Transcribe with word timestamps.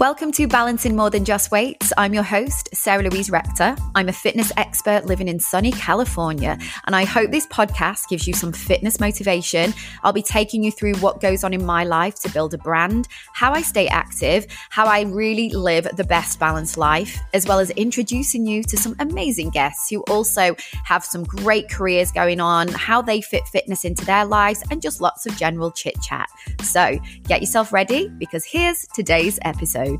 Welcome 0.00 0.32
to 0.32 0.46
Balancing 0.46 0.96
More 0.96 1.10
Than 1.10 1.26
Just 1.26 1.50
Weights. 1.50 1.92
I'm 1.98 2.14
your 2.14 2.22
host, 2.22 2.70
Sarah 2.72 3.02
Louise 3.02 3.30
Rector. 3.30 3.76
I'm 3.94 4.08
a 4.08 4.14
fitness 4.14 4.50
expert 4.56 5.04
living 5.04 5.28
in 5.28 5.38
sunny 5.38 5.72
California, 5.72 6.56
and 6.86 6.96
I 6.96 7.04
hope 7.04 7.30
this 7.30 7.46
podcast 7.46 8.08
gives 8.08 8.26
you 8.26 8.32
some 8.32 8.50
fitness 8.50 8.98
motivation. 8.98 9.74
I'll 10.02 10.14
be 10.14 10.22
taking 10.22 10.64
you 10.64 10.72
through 10.72 10.94
what 11.00 11.20
goes 11.20 11.44
on 11.44 11.52
in 11.52 11.66
my 11.66 11.84
life 11.84 12.14
to 12.20 12.30
build 12.30 12.54
a 12.54 12.56
brand, 12.56 13.08
how 13.34 13.52
I 13.52 13.60
stay 13.60 13.88
active, 13.88 14.46
how 14.70 14.86
I 14.86 15.02
really 15.02 15.50
live 15.50 15.86
the 15.94 16.04
best 16.04 16.40
balanced 16.40 16.78
life, 16.78 17.18
as 17.34 17.46
well 17.46 17.58
as 17.58 17.68
introducing 17.72 18.46
you 18.46 18.62
to 18.62 18.78
some 18.78 18.96
amazing 19.00 19.50
guests 19.50 19.90
who 19.90 20.00
also 20.08 20.56
have 20.82 21.04
some 21.04 21.24
great 21.24 21.68
careers 21.68 22.10
going 22.10 22.40
on, 22.40 22.68
how 22.68 23.02
they 23.02 23.20
fit 23.20 23.46
fitness 23.48 23.84
into 23.84 24.06
their 24.06 24.24
lives, 24.24 24.64
and 24.70 24.80
just 24.80 25.02
lots 25.02 25.26
of 25.26 25.36
general 25.36 25.70
chit 25.70 26.00
chat. 26.00 26.30
So 26.62 26.98
get 27.24 27.42
yourself 27.42 27.70
ready 27.70 28.08
because 28.08 28.46
here's 28.46 28.86
today's 28.94 29.38
episode. 29.42 29.90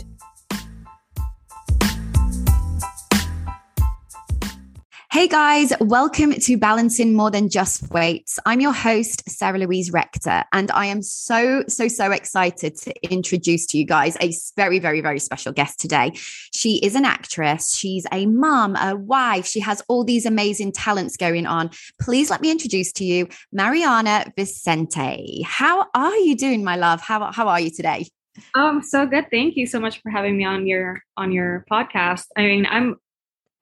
Hey 5.13 5.27
guys, 5.27 5.73
welcome 5.81 6.33
to 6.35 6.57
Balancing 6.57 7.15
More 7.15 7.33
Than 7.33 7.49
Just 7.49 7.91
Weights. 7.91 8.39
I'm 8.47 8.61
your 8.61 8.73
host, 8.73 9.29
Sarah 9.29 9.59
Louise 9.59 9.91
Rector, 9.91 10.45
and 10.53 10.71
I 10.71 10.87
am 10.87 11.03
so, 11.03 11.65
so, 11.67 11.89
so 11.89 12.13
excited 12.13 12.77
to 12.77 13.13
introduce 13.13 13.67
to 13.67 13.79
you 13.79 13.85
guys 13.85 14.17
a 14.21 14.33
very, 14.55 14.79
very, 14.79 15.01
very 15.01 15.19
special 15.19 15.53
guest 15.53 15.81
today. 15.81 16.13
She 16.15 16.77
is 16.77 16.95
an 16.95 17.05
actress, 17.05 17.75
she's 17.75 18.07
a 18.13 18.27
mom, 18.27 18.77
a 18.77 18.95
wife, 18.95 19.47
she 19.47 19.59
has 19.59 19.83
all 19.89 20.05
these 20.05 20.27
amazing 20.27 20.71
talents 20.71 21.17
going 21.17 21.45
on. 21.45 21.71
Please 22.01 22.31
let 22.31 22.41
me 22.41 22.53
introduce 22.53 22.93
to 22.93 23.05
you 23.05 23.27
Mariana 23.51 24.33
Vicente. 24.37 25.43
How 25.45 25.87
are 25.93 26.17
you 26.19 26.37
doing, 26.37 26.63
my 26.63 26.77
love? 26.77 27.01
How, 27.01 27.33
how 27.33 27.49
are 27.49 27.59
you 27.59 27.71
today? 27.71 28.07
Um, 28.55 28.81
so 28.81 29.07
good. 29.07 29.29
Thank 29.29 29.57
you 29.57 29.67
so 29.67 29.81
much 29.81 30.01
for 30.03 30.11
having 30.11 30.37
me 30.37 30.45
on 30.45 30.69
your 30.69 31.03
on 31.17 31.33
your 31.33 31.67
podcast. 31.69 32.27
I 32.37 32.43
mean, 32.43 32.65
I'm 32.65 32.95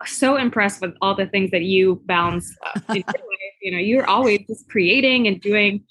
so 0.07 0.37
impressed 0.37 0.81
with 0.81 0.95
all 1.01 1.15
the 1.15 1.27
things 1.27 1.51
that 1.51 1.63
you 1.63 2.03
balance. 2.07 2.57
Uh, 2.63 2.95
you 3.63 3.73
know, 3.73 3.79
you're 3.79 4.09
always 4.09 4.41
just 4.47 4.69
creating 4.69 5.27
and 5.27 5.41
doing 5.41 5.85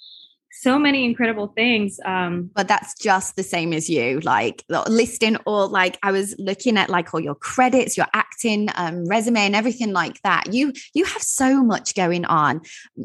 so 0.62 0.78
many 0.80 1.06
incredible 1.06 1.48
things 1.48 2.00
um 2.06 2.50
but 2.56 2.68
that's 2.68 2.94
just 2.96 3.36
the 3.36 3.44
same 3.44 3.74
as 3.74 3.90
you 3.90 4.20
like 4.22 4.64
listing 4.88 5.36
all 5.46 5.68
like 5.68 5.98
i 6.04 6.12
was 6.12 6.36
looking 6.40 6.78
at 6.78 6.90
like 6.90 7.14
all 7.14 7.20
your 7.20 7.36
credits 7.36 7.98
your 7.98 8.08
acting 8.14 8.70
um, 8.76 9.06
resume 9.06 9.40
and 9.40 9.56
everything 9.56 9.94
like 9.94 10.22
that. 10.22 10.54
You 10.54 10.74
you 10.94 11.06
have 11.06 11.22
so 11.22 11.64
much 11.64 11.96
going 11.96 12.26
on. 12.26 12.62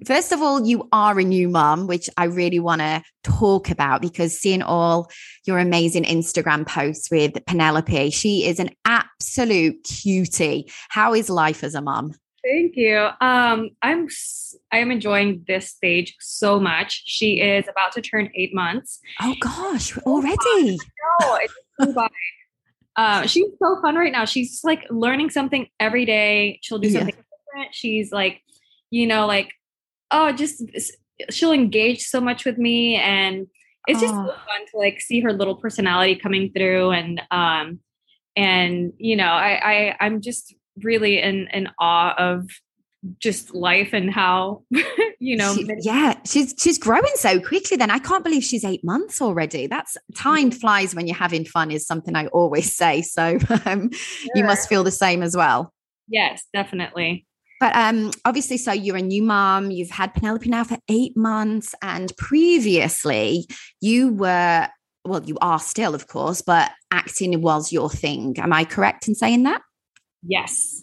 First 0.07 0.33
of 0.33 0.43
all 0.43 0.67
you 0.67 0.89
are 0.93 1.19
a 1.19 1.25
new 1.25 1.49
mom 1.49 1.87
which 1.87 2.09
i 2.17 2.25
really 2.25 2.61
want 2.61 2.81
to 2.81 3.03
talk 3.23 3.71
about 3.71 4.03
because 4.03 4.39
seeing 4.39 4.63
all 4.63 5.11
your 5.47 5.59
amazing 5.59 6.05
instagram 6.05 6.67
posts 6.67 7.11
with 7.11 7.35
penelope 7.47 8.11
she 8.11 8.45
is 8.45 8.59
an 8.59 8.71
absolute 8.85 9.77
cutie. 9.85 10.71
How 10.89 11.15
is 11.15 11.31
life 11.31 11.65
as 11.65 11.75
a 11.75 11.81
mom 11.81 12.13
Thank 12.45 12.77
you. 12.77 13.09
Um, 13.21 13.71
I'm 13.83 14.09
I 14.73 14.79
am 14.79 14.91
enjoying 14.91 15.45
this 15.47 15.71
stage 15.71 16.17
so 16.19 16.59
much. 16.59 17.03
She 17.07 17.41
is 17.41 17.67
about 17.69 17.93
to 17.93 18.03
turn 18.03 18.31
eight 18.35 18.53
months. 18.53 18.99
Oh 19.21 19.35
gosh, 19.41 19.97
already? 19.99 20.79
No, 21.21 21.39
it's 21.41 21.55
so 21.95 22.09
uh, 22.97 23.27
she's 23.27 23.47
so 23.59 23.81
fun 23.81 23.95
right 23.95 24.13
now. 24.13 24.25
She's 24.25 24.61
like 24.65 24.85
learning 24.91 25.31
something 25.31 25.69
every 25.79 26.05
day. 26.05 26.59
She'll 26.63 26.79
do 26.79 26.91
something 26.91 27.15
yeah. 27.15 27.23
different. 27.55 27.75
She's 27.75 28.13
like, 28.13 28.43
you 28.91 29.07
know, 29.07 29.27
like 29.27 29.53
oh, 30.11 30.33
just 30.33 30.65
she'll 31.31 31.53
engage 31.53 32.03
so 32.03 32.21
much 32.21 32.45
with 32.45 32.59
me, 32.59 32.97
and 32.97 33.47
it's 33.87 34.01
just 34.01 34.15
oh. 34.15 34.27
so 34.27 34.33
fun 34.33 34.67
to 34.73 34.79
like 34.79 35.01
see 35.01 35.21
her 35.21 35.33
little 35.33 35.57
personality 35.57 36.17
coming 36.17 36.51
through, 36.53 36.91
and 36.91 37.23
um, 37.31 37.81
and 38.37 38.93
you 38.99 39.17
know, 39.17 39.25
I, 39.33 39.61
I 39.63 39.97
I'm 40.01 40.21
just 40.21 40.55
really 40.83 41.21
in 41.21 41.49
in 41.53 41.69
awe 41.79 42.15
of 42.17 42.49
just 43.19 43.55
life 43.55 43.93
and 43.93 44.11
how 44.11 44.63
you 45.19 45.37
know 45.37 45.55
she, 45.55 45.69
yeah 45.81 46.15
she's 46.25 46.55
she's 46.59 46.79
growing 46.79 47.13
so 47.17 47.41
quickly 47.41 47.77
then. 47.77 47.91
I 47.91 47.99
can't 47.99 48.23
believe 48.23 48.45
she's 48.45 48.65
eight 48.65 48.85
months 48.85 49.21
already. 49.21 49.67
That's 49.67 49.97
time 50.15 50.51
flies 50.51 50.95
when 50.95 51.07
you're 51.07 51.17
having 51.17 51.45
fun 51.45 51.71
is 51.71 51.87
something 51.87 52.15
i 52.15 52.27
always 52.29 52.75
say. 52.75 53.03
So 53.03 53.39
um, 53.67 53.91
sure. 53.93 54.31
you 54.35 54.45
must 54.45 54.69
feel 54.69 54.85
the 54.85 54.91
same 54.91 55.23
as 55.23 55.37
well. 55.37 55.73
Yes 56.09 56.45
definitely. 56.53 57.27
But 57.59 57.75
um 57.75 58.13
obviously 58.25 58.57
so 58.57 58.73
you're 58.73 58.97
a 58.97 59.03
new 59.03 59.23
mom 59.23 59.71
you've 59.71 59.91
had 59.91 60.15
penelope 60.15 60.49
now 60.49 60.65
for 60.65 60.79
eight 60.89 61.17
months 61.17 61.75
and 61.83 62.13
previously 62.17 63.47
you 63.81 64.13
were 64.13 64.69
well 65.05 65.23
you 65.25 65.37
are 65.41 65.59
still 65.59 65.95
of 65.95 66.07
course 66.07 66.41
but 66.41 66.71
acting 66.93 67.41
was 67.43 67.73
your 67.73 67.91
thing. 67.91 68.39
Am 68.39 68.53
i 68.53 68.65
correct 68.65 69.09
in 69.09 69.17
saying 69.17 69.43
that 69.43 69.63
Yes. 70.23 70.83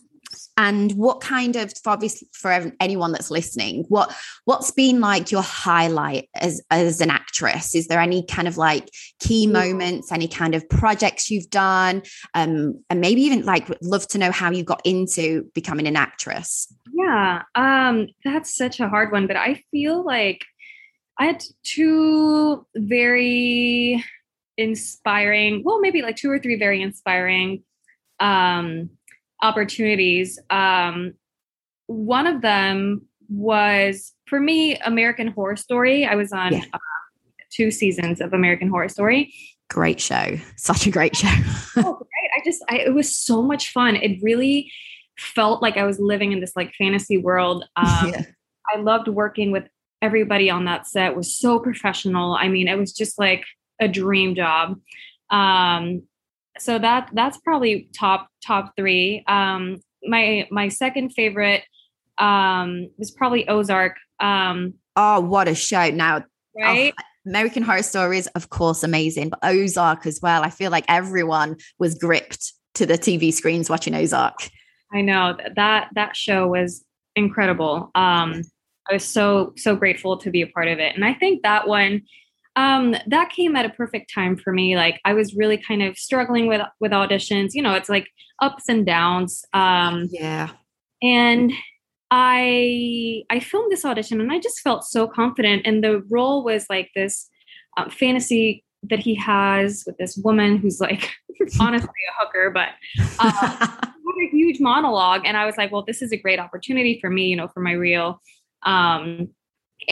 And 0.58 0.92
what 0.94 1.22
kind 1.22 1.56
of, 1.56 1.72
for 1.82 1.92
obviously 1.92 2.28
for 2.34 2.72
anyone 2.82 3.14
that's 3.14 3.32
listening, 3.32 3.86
what 3.88 4.14
what's 4.44 4.72
been 4.72 5.00
like 5.00 5.32
your 5.32 5.42
highlight 5.42 6.30
as 6.36 6.62
as 6.70 7.00
an 7.00 7.10
actress? 7.10 7.74
Is 7.74 7.88
there 7.88 8.02
any 8.02 8.26
kind 8.26 8.48
of 8.48 8.58
like 8.58 8.90
key 9.20 9.48
moments, 9.48 10.12
any 10.12 10.28
kind 10.28 10.54
of 10.56 10.68
projects 10.68 11.32
you've 11.32 11.50
done, 11.50 12.04
um, 12.34 12.84
and 12.90 13.00
maybe 13.00 13.22
even 13.22 13.46
like 13.46 13.70
love 13.82 14.06
to 14.10 14.18
know 14.18 14.32
how 14.32 14.52
you 14.52 14.64
got 14.64 14.82
into 14.84 15.50
becoming 15.56 15.88
an 15.88 15.96
actress? 15.96 16.68
Yeah, 16.94 17.44
um, 17.56 18.08
that's 18.26 18.54
such 18.54 18.82
a 18.82 18.90
hard 18.90 19.14
one, 19.14 19.28
but 19.28 19.38
I 19.38 19.64
feel 19.72 20.04
like 20.04 20.44
I 21.18 21.26
had 21.26 21.44
two 21.64 22.66
very 22.76 24.04
inspiring, 24.58 25.64
well, 25.64 25.80
maybe 25.80 26.02
like 26.02 26.18
two 26.18 26.30
or 26.30 26.40
three 26.40 26.60
very 26.60 26.82
inspiring 26.82 27.64
um 28.22 28.90
opportunities. 29.42 30.40
Um, 30.50 31.14
one 31.88 32.28
of 32.28 32.42
them 32.42 33.08
was 33.30 34.14
for 34.26 34.40
me 34.40 34.78
American 34.78 35.28
Horror 35.28 35.56
Story. 35.56 36.06
I 36.06 36.16
was 36.16 36.32
on 36.32 36.54
yeah. 36.54 36.64
uh, 36.74 36.80
two 37.52 37.72
seasons 37.72 38.22
of 38.22 38.34
American 38.34 38.70
Horror 38.70 38.90
Story. 38.90 39.34
Great 39.70 40.00
show, 40.00 40.38
such 40.56 40.88
a 40.88 40.92
great 40.92 41.16
show. 41.16 41.28
oh, 41.78 41.94
great! 41.98 42.32
I 42.36 42.42
just, 42.44 42.64
I, 42.70 42.78
it 42.78 42.94
was 42.94 43.16
so 43.16 43.42
much 43.42 43.72
fun. 43.72 43.96
It 43.96 44.22
really 44.22 44.72
felt 45.18 45.62
like 45.62 45.78
I 45.78 45.84
was 45.84 46.00
living 46.00 46.32
in 46.32 46.40
this 46.40 46.56
like 46.56 46.74
fantasy 46.78 47.18
world. 47.18 47.66
Um, 47.76 48.10
yeah. 48.10 48.24
I 48.72 48.80
loved 48.80 49.08
working 49.08 49.52
with 49.52 49.68
everybody 50.02 50.50
on 50.50 50.66
that 50.66 50.88
set. 50.88 51.12
It 51.12 51.18
was 51.18 51.36
so 51.36 51.60
professional. 51.60 52.36
I 52.36 52.48
mean, 52.48 52.68
it 52.68 52.78
was 52.78 52.94
just 52.94 53.18
like 53.18 53.46
a 53.80 53.88
dream 53.88 54.36
job. 54.36 54.80
Um, 55.30 56.04
so 56.59 56.80
that 56.80 57.09
that's 57.14 57.38
probably 57.38 57.90
top 57.97 58.30
top 58.46 58.74
three. 58.75 59.24
Um, 59.28 59.81
my 60.03 60.47
my 60.52 60.68
second 60.70 61.12
favorite 61.12 61.64
um, 62.18 62.90
was 62.97 63.12
probably 63.12 63.47
Ozark. 63.47 63.96
Um, 64.20 64.75
oh, 64.96 65.22
what 65.22 65.47
a 65.47 65.56
show! 65.56 65.90
Now, 65.90 66.24
right. 66.58 66.94
Oh, 66.97 67.03
American 67.25 67.64
Horror 67.64 67.84
Stories, 67.84 68.28
of 68.28 68.50
course, 68.50 68.84
amazing, 68.84 69.30
but 69.30 69.40
Ozark 69.44 70.06
as 70.06 70.20
well. 70.22 70.44
I 70.44 70.50
feel 70.50 70.72
like 70.72 70.86
everyone 70.88 71.58
was 71.78 71.96
gripped 71.96 72.53
to 72.76 72.86
the 72.86 72.97
TV 72.97 73.34
screens 73.34 73.70
watching 73.70 73.94
Ozark. 73.94 74.50
I 74.94 75.02
know 75.02 75.38
that 75.56 75.90
that 75.94 76.16
show 76.16 76.47
was 76.47 76.84
incredible. 77.16 77.91
Um, 77.96 78.41
I 78.90 78.94
was 78.94 79.03
so 79.03 79.53
so 79.58 79.76
grateful 79.76 80.18
to 80.18 80.31
be 80.31 80.41
a 80.41 80.47
part 80.47 80.68
of 80.68 80.80
it, 80.80 80.96
and 80.96 81.06
I 81.06 81.14
think 81.14 81.44
that 81.44 81.68
one 81.68 82.02
um, 82.59 82.94
that 83.08 83.30
came 83.30 83.56
at 83.56 83.66
a 83.66 83.70
perfect 83.70 84.14
time 84.14 84.36
for 84.36 84.52
me. 84.52 84.75
Like 84.75 85.00
I 85.06 85.14
was 85.14 85.34
really 85.34 85.58
kind 85.58 85.81
of 85.81 85.97
struggling 85.97 86.47
with 86.47 86.62
with 86.81 86.92
auditions. 86.92 87.52
You 87.53 87.62
know, 87.62 87.74
it's 87.74 87.88
like 87.88 88.08
ups 88.42 88.68
and 88.68 88.86
downs. 88.86 89.46
Um, 89.53 90.09
yeah. 90.12 90.50
And 91.02 91.53
I 92.12 93.24
I 93.30 93.40
filmed 93.40 93.72
this 93.72 93.86
audition 93.86 94.20
and 94.20 94.30
I 94.30 94.40
just 94.40 94.59
felt 94.59 94.84
so 94.84 95.08
confident. 95.08 95.61
And 95.66 95.82
the 95.82 96.03
role 96.09 96.44
was 96.44 96.66
like 96.70 96.90
this 96.96 97.29
uh, 97.78 97.90
fantasy 97.90 98.66
that 98.90 99.00
he 99.00 99.16
has 99.16 99.84
with 99.88 99.97
this 99.97 100.17
woman 100.17 100.58
who's 100.58 100.82
like 100.82 101.11
honestly 101.61 101.88
a 101.88 102.23
hooker, 102.23 102.52
but 102.52 102.70
uh, 103.20 103.67
a 104.22 104.29
huge 104.32 104.59
monologue. 104.59 105.22
And 105.23 105.38
I 105.38 105.46
was 105.46 105.56
like, 105.56 105.72
well, 105.72 105.84
this 105.88 106.02
is 106.02 106.11
a 106.11 106.17
great 106.17 106.40
opportunity 106.40 107.00
for 107.00 107.09
me, 107.09 107.28
you 107.28 107.38
know, 107.38 107.47
for 107.47 107.61
my 107.61 107.72
reel. 107.72 108.22
Um, 108.66 109.29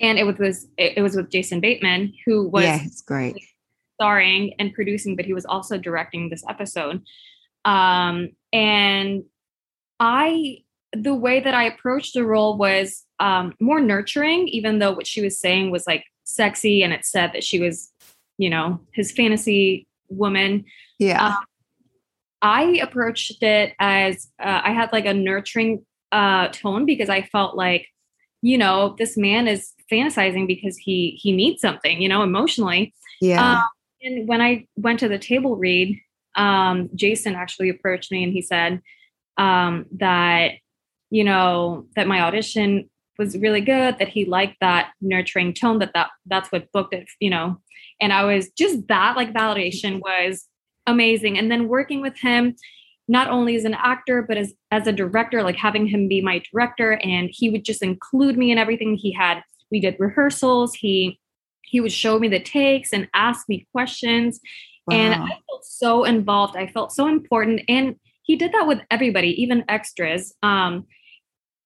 and 0.02 0.18
it 0.18 0.26
was 0.26 0.68
it 0.78 1.02
was 1.02 1.16
with 1.16 1.30
Jason 1.30 1.60
Bateman, 1.60 2.14
who 2.26 2.48
was 2.48 2.64
yeah, 2.64 2.80
it's 2.84 3.02
great 3.02 3.38
starring 4.00 4.54
and 4.60 4.74
producing, 4.74 5.16
but 5.16 5.26
he 5.26 5.34
was 5.34 5.46
also 5.46 5.78
directing 5.78 6.30
this 6.30 6.44
episode. 6.48 7.02
Um, 7.66 8.30
and 8.54 9.24
I, 10.00 10.60
the 10.94 11.16
way 11.16 11.40
that 11.40 11.54
I 11.54 11.64
approached 11.64 12.14
the 12.14 12.24
role 12.24 12.58
was 12.58 13.04
um, 13.20 13.54
more 13.60 13.82
nurturing, 13.82 14.48
even 14.50 14.80
though 14.80 14.94
what 14.94 15.08
she 15.08 15.22
was 15.22 15.40
saying 15.40 15.72
was 15.72 15.88
like 15.88 16.06
sexy, 16.24 16.84
and 16.84 16.94
it 16.94 17.06
said 17.06 17.34
that 17.34 17.44
she 17.44 17.60
was, 17.60 17.92
you 18.38 18.50
know, 18.50 18.80
his 18.94 19.12
fantasy 19.12 19.88
woman. 20.10 20.66
Yeah. 21.00 21.30
Um, 21.30 21.38
I 22.42 22.62
approached 22.84 23.42
it 23.42 23.74
as 23.80 24.28
uh, 24.40 24.62
I 24.64 24.72
had 24.72 24.94
like 24.94 25.08
a 25.08 25.14
nurturing 25.14 25.84
uh, 26.12 26.50
tone 26.50 26.86
because 26.86 27.10
I 27.10 27.24
felt 27.24 27.58
like, 27.58 27.88
you 28.44 28.60
know, 28.60 28.96
this 29.00 29.18
man 29.18 29.48
is 29.48 29.74
fantasizing 29.92 30.48
because 30.48 30.78
he 30.78 31.20
he 31.22 31.32
needs 31.32 31.62
something, 31.62 32.02
you 32.02 32.10
know, 32.10 32.24
emotionally. 32.24 32.94
Yeah. 33.22 33.60
Um, 33.60 33.64
and 34.02 34.28
when 34.28 34.42
I 34.42 34.68
went 34.76 35.00
to 35.00 35.08
the 35.08 35.20
table 35.20 35.56
read, 35.56 36.00
um, 36.36 36.90
Jason 36.96 37.36
actually 37.36 37.70
approached 37.70 38.12
me 38.12 38.24
and 38.24 38.32
he 38.32 38.42
said 38.42 38.82
um, 39.38 39.86
that 40.00 40.54
you 41.10 41.24
know 41.24 41.88
that 41.96 42.08
my 42.08 42.22
audition 42.22 42.90
was 43.18 43.38
really 43.38 43.62
good 43.62 43.98
that 44.00 44.10
he 44.10 44.26
liked 44.26 44.58
that 44.62 44.92
nurturing 45.02 45.54
tone 45.54 45.80
that 45.80 45.92
that 45.94 46.10
that's 46.26 46.52
what 46.52 46.72
booked 46.72 46.94
it 46.94 47.08
you 47.20 47.30
know 47.30 47.60
and 48.02 48.14
i 48.14 48.24
was 48.24 48.50
just 48.52 48.88
that 48.88 49.16
like 49.16 49.34
validation 49.34 50.00
was 50.00 50.48
amazing 50.86 51.38
and 51.38 51.50
then 51.52 51.68
working 51.68 52.02
with 52.02 52.18
him 52.18 52.56
not 53.08 53.30
only 53.30 53.56
as 53.56 53.64
an 53.64 53.74
actor 53.74 54.22
but 54.22 54.38
as 54.38 54.54
as 54.72 54.86
a 54.86 54.92
director 54.92 55.44
like 55.44 55.56
having 55.56 55.88
him 55.88 56.08
be 56.08 56.22
my 56.22 56.42
director 56.52 57.00
and 57.04 57.30
he 57.32 57.50
would 57.50 57.64
just 57.64 57.82
include 57.82 58.38
me 58.38 58.52
in 58.52 58.58
everything 58.58 58.96
he 58.96 59.12
had 59.12 59.42
we 59.72 59.80
did 59.80 59.96
rehearsals. 60.00 60.76
He 60.76 61.20
he 61.64 61.82
would 61.82 61.92
show 61.92 62.18
me 62.18 62.30
the 62.30 62.40
takes 62.40 62.94
and 62.94 63.08
ask 63.14 63.48
me 63.50 63.68
questions. 63.74 64.40
Wow. 64.88 64.96
and 64.96 65.16
i 65.16 65.28
felt 65.50 65.66
so 65.66 66.04
involved. 66.06 66.56
I 66.56 66.68
felt 66.68 66.94
so 66.94 67.08
important. 67.08 67.62
And 67.68 67.98
he 68.24 68.38
did 68.38 68.54
that 68.54 68.68
with 68.68 68.80
everybody 68.90 69.42
even 69.42 69.66
extras. 69.68 70.34
Um 70.44 70.86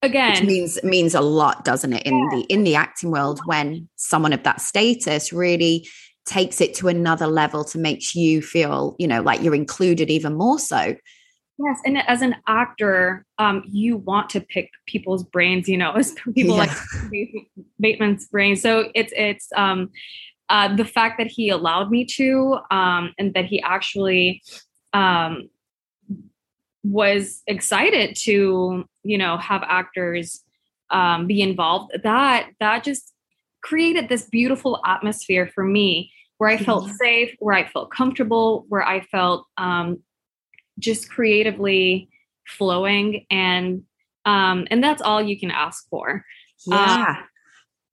again 0.01 0.31
Which 0.31 0.43
means 0.43 0.83
means 0.83 1.13
a 1.13 1.21
lot 1.21 1.63
doesn't 1.63 1.93
it 1.93 2.03
in 2.03 2.17
yeah. 2.17 2.29
the 2.31 2.41
in 2.49 2.63
the 2.63 2.75
acting 2.75 3.11
world 3.11 3.39
when 3.45 3.87
someone 3.95 4.33
of 4.33 4.43
that 4.43 4.61
status 4.61 5.31
really 5.31 5.87
takes 6.25 6.61
it 6.61 6.73
to 6.75 6.87
another 6.87 7.27
level 7.27 7.63
to 7.65 7.77
make 7.77 8.15
you 8.15 8.41
feel 8.41 8.95
you 8.99 9.07
know 9.07 9.21
like 9.21 9.41
you're 9.41 9.55
included 9.55 10.09
even 10.09 10.33
more 10.33 10.59
so 10.59 10.95
yes 11.65 11.79
and 11.85 11.97
as 12.07 12.21
an 12.21 12.35
actor 12.47 13.25
um 13.37 13.63
you 13.65 13.97
want 13.97 14.29
to 14.29 14.41
pick 14.41 14.69
people's 14.85 15.23
brains 15.23 15.67
you 15.67 15.77
know 15.77 15.91
as 15.95 16.13
people 16.33 16.55
yeah. 16.57 16.75
like 17.03 17.47
bateman's 17.79 18.27
brain 18.27 18.55
so 18.55 18.89
it's 18.95 19.13
it's 19.15 19.49
um 19.55 19.89
uh 20.49 20.73
the 20.75 20.85
fact 20.85 21.17
that 21.17 21.27
he 21.27 21.49
allowed 21.49 21.89
me 21.89 22.05
to 22.05 22.57
um 22.71 23.13
and 23.17 23.33
that 23.33 23.45
he 23.45 23.61
actually 23.61 24.41
um 24.93 25.49
was 26.83 27.43
excited 27.47 28.15
to 28.15 28.83
you 29.03 29.17
know 29.17 29.37
have 29.37 29.63
actors 29.67 30.43
um, 30.89 31.25
be 31.27 31.41
involved 31.41 31.91
that 32.03 32.49
that 32.59 32.83
just 32.83 33.13
created 33.63 34.09
this 34.09 34.23
beautiful 34.25 34.81
atmosphere 34.85 35.49
for 35.53 35.63
me 35.63 36.11
where 36.37 36.49
i 36.49 36.57
felt 36.57 36.89
safe 36.89 37.35
where 37.39 37.55
i 37.55 37.65
felt 37.67 37.91
comfortable 37.91 38.65
where 38.67 38.83
i 38.83 38.99
felt 38.99 39.45
um, 39.57 40.01
just 40.79 41.09
creatively 41.09 42.09
flowing 42.47 43.25
and 43.29 43.83
um, 44.25 44.67
and 44.69 44.83
that's 44.83 45.01
all 45.01 45.21
you 45.21 45.39
can 45.39 45.51
ask 45.51 45.87
for 45.89 46.23
yeah 46.67 47.15
um, 47.17 47.27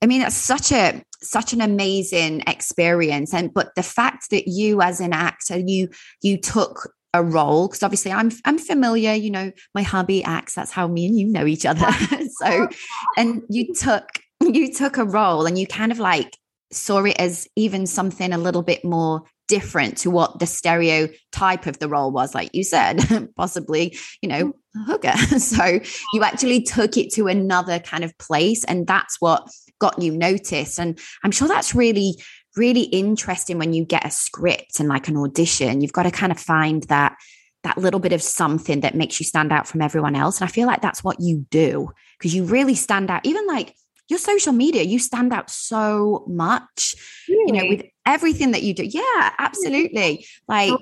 i 0.02 0.06
mean 0.06 0.22
it's 0.22 0.36
such 0.36 0.72
a 0.72 1.02
such 1.22 1.52
an 1.52 1.60
amazing 1.60 2.42
experience 2.46 3.32
and 3.34 3.52
but 3.52 3.75
the 3.75 3.82
fact 3.82 4.30
that 4.30 4.46
you 4.46 4.80
as 4.82 5.00
an 5.00 5.12
actor 5.12 5.58
you 5.58 5.88
you 6.22 6.38
took 6.38 6.92
a 7.14 7.22
role 7.22 7.69
because 7.69 7.82
obviously 7.82 8.12
I'm 8.12 8.30
I'm 8.44 8.58
familiar, 8.58 9.12
you 9.12 9.31
know, 9.31 9.52
my 9.74 9.82
hubby 9.82 10.22
acts. 10.24 10.54
That's 10.54 10.70
how 10.70 10.86
me 10.86 11.06
and 11.06 11.19
you 11.19 11.26
know 11.26 11.46
each 11.46 11.66
other. 11.66 11.88
so, 12.42 12.69
and 13.16 13.42
you 13.48 13.74
took 13.78 14.06
you 14.40 14.72
took 14.72 14.96
a 14.96 15.04
role 15.04 15.46
and 15.46 15.58
you 15.58 15.66
kind 15.66 15.92
of 15.92 15.98
like 15.98 16.36
saw 16.70 17.04
it 17.04 17.16
as 17.19 17.48
even 17.56 17.86
something 17.86 18.32
a 18.32 18.38
little 18.38 18.62
bit 18.62 18.84
more 18.84 19.22
different 19.48 19.98
to 19.98 20.10
what 20.10 20.38
the 20.38 20.46
stereotype 20.46 21.66
of 21.66 21.78
the 21.78 21.88
role 21.88 22.12
was, 22.12 22.34
like 22.34 22.50
you 22.54 22.62
said, 22.62 23.00
possibly, 23.36 23.96
you 24.22 24.28
know, 24.28 24.52
hooker. 24.86 25.16
so 25.38 25.80
you 26.12 26.22
actually 26.22 26.62
took 26.62 26.96
it 26.96 27.12
to 27.14 27.26
another 27.26 27.78
kind 27.80 28.04
of 28.04 28.16
place, 28.18 28.64
and 28.64 28.86
that's 28.86 29.20
what 29.20 29.48
got 29.80 30.00
you 30.00 30.16
noticed. 30.16 30.78
And 30.78 30.98
I'm 31.24 31.32
sure 31.32 31.48
that's 31.48 31.74
really 31.74 32.14
really 32.56 32.82
interesting 32.82 33.56
when 33.56 33.72
you 33.72 33.84
get 33.84 34.04
a 34.04 34.10
script 34.10 34.80
and 34.80 34.88
like 34.88 35.06
an 35.06 35.16
audition. 35.16 35.80
You've 35.80 35.92
got 35.92 36.02
to 36.02 36.10
kind 36.10 36.32
of 36.32 36.40
find 36.40 36.82
that 36.84 37.16
that 37.64 37.78
little 37.78 38.00
bit 38.00 38.12
of 38.12 38.22
something 38.22 38.80
that 38.80 38.94
makes 38.94 39.18
you 39.18 39.26
stand 39.26 39.52
out 39.52 39.66
from 39.66 39.82
everyone 39.82 40.14
else. 40.14 40.40
And 40.40 40.48
I 40.48 40.52
feel 40.52 40.66
like 40.66 40.80
that's 40.80 41.02
what 41.02 41.20
you 41.20 41.46
do 41.50 41.90
because 42.18 42.34
you 42.34 42.44
really 42.44 42.74
stand 42.74 43.10
out. 43.10 43.24
Even 43.26 43.46
like 43.46 43.74
your 44.08 44.18
social 44.18 44.52
media, 44.52 44.82
you 44.82 44.98
stand 44.98 45.32
out 45.32 45.50
so 45.50 46.24
much, 46.28 46.94
really? 47.28 47.44
you 47.46 47.52
know, 47.52 47.68
with 47.68 47.86
everything 48.08 48.52
that 48.52 48.62
you 48.62 48.75
do. 48.75 48.84
Yeah, 48.84 49.32
absolutely. 49.38 50.26
Like, 50.49 50.72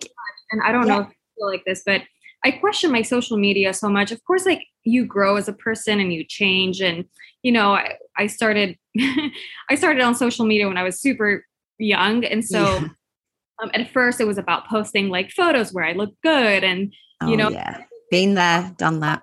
and 0.50 0.62
I 0.62 0.72
don't 0.72 0.86
yeah. 0.86 0.94
know 0.94 1.00
if 1.02 1.08
you 1.08 1.14
feel 1.36 1.46
like 1.48 1.64
this, 1.64 1.82
but 1.84 2.02
I 2.44 2.52
question 2.52 2.92
my 2.92 3.02
social 3.02 3.36
media 3.36 3.74
so 3.74 3.88
much. 3.88 4.12
Of 4.12 4.24
course, 4.24 4.46
like 4.46 4.62
you 4.84 5.04
grow 5.04 5.36
as 5.36 5.48
a 5.48 5.52
person 5.52 5.98
and 5.98 6.12
you 6.12 6.24
change. 6.24 6.80
And, 6.80 7.04
you 7.42 7.50
know, 7.50 7.74
I, 7.74 7.96
I 8.16 8.28
started, 8.28 8.78
I 9.68 9.74
started 9.74 10.02
on 10.02 10.14
social 10.14 10.46
media 10.46 10.68
when 10.68 10.76
I 10.76 10.84
was 10.84 11.00
super 11.00 11.44
young. 11.78 12.24
And 12.24 12.44
so 12.44 12.62
yeah. 12.62 12.88
um, 13.62 13.70
at 13.74 13.90
first 13.90 14.20
it 14.20 14.26
was 14.26 14.38
about 14.38 14.68
posting 14.68 15.08
like 15.08 15.32
photos 15.32 15.72
where 15.72 15.84
I 15.84 15.92
look 15.92 16.14
good 16.22 16.62
and, 16.62 16.94
you 17.22 17.32
oh, 17.32 17.34
know, 17.34 17.50
yeah. 17.50 17.82
been 18.10 18.34
there, 18.34 18.72
done 18.78 19.00
that. 19.00 19.22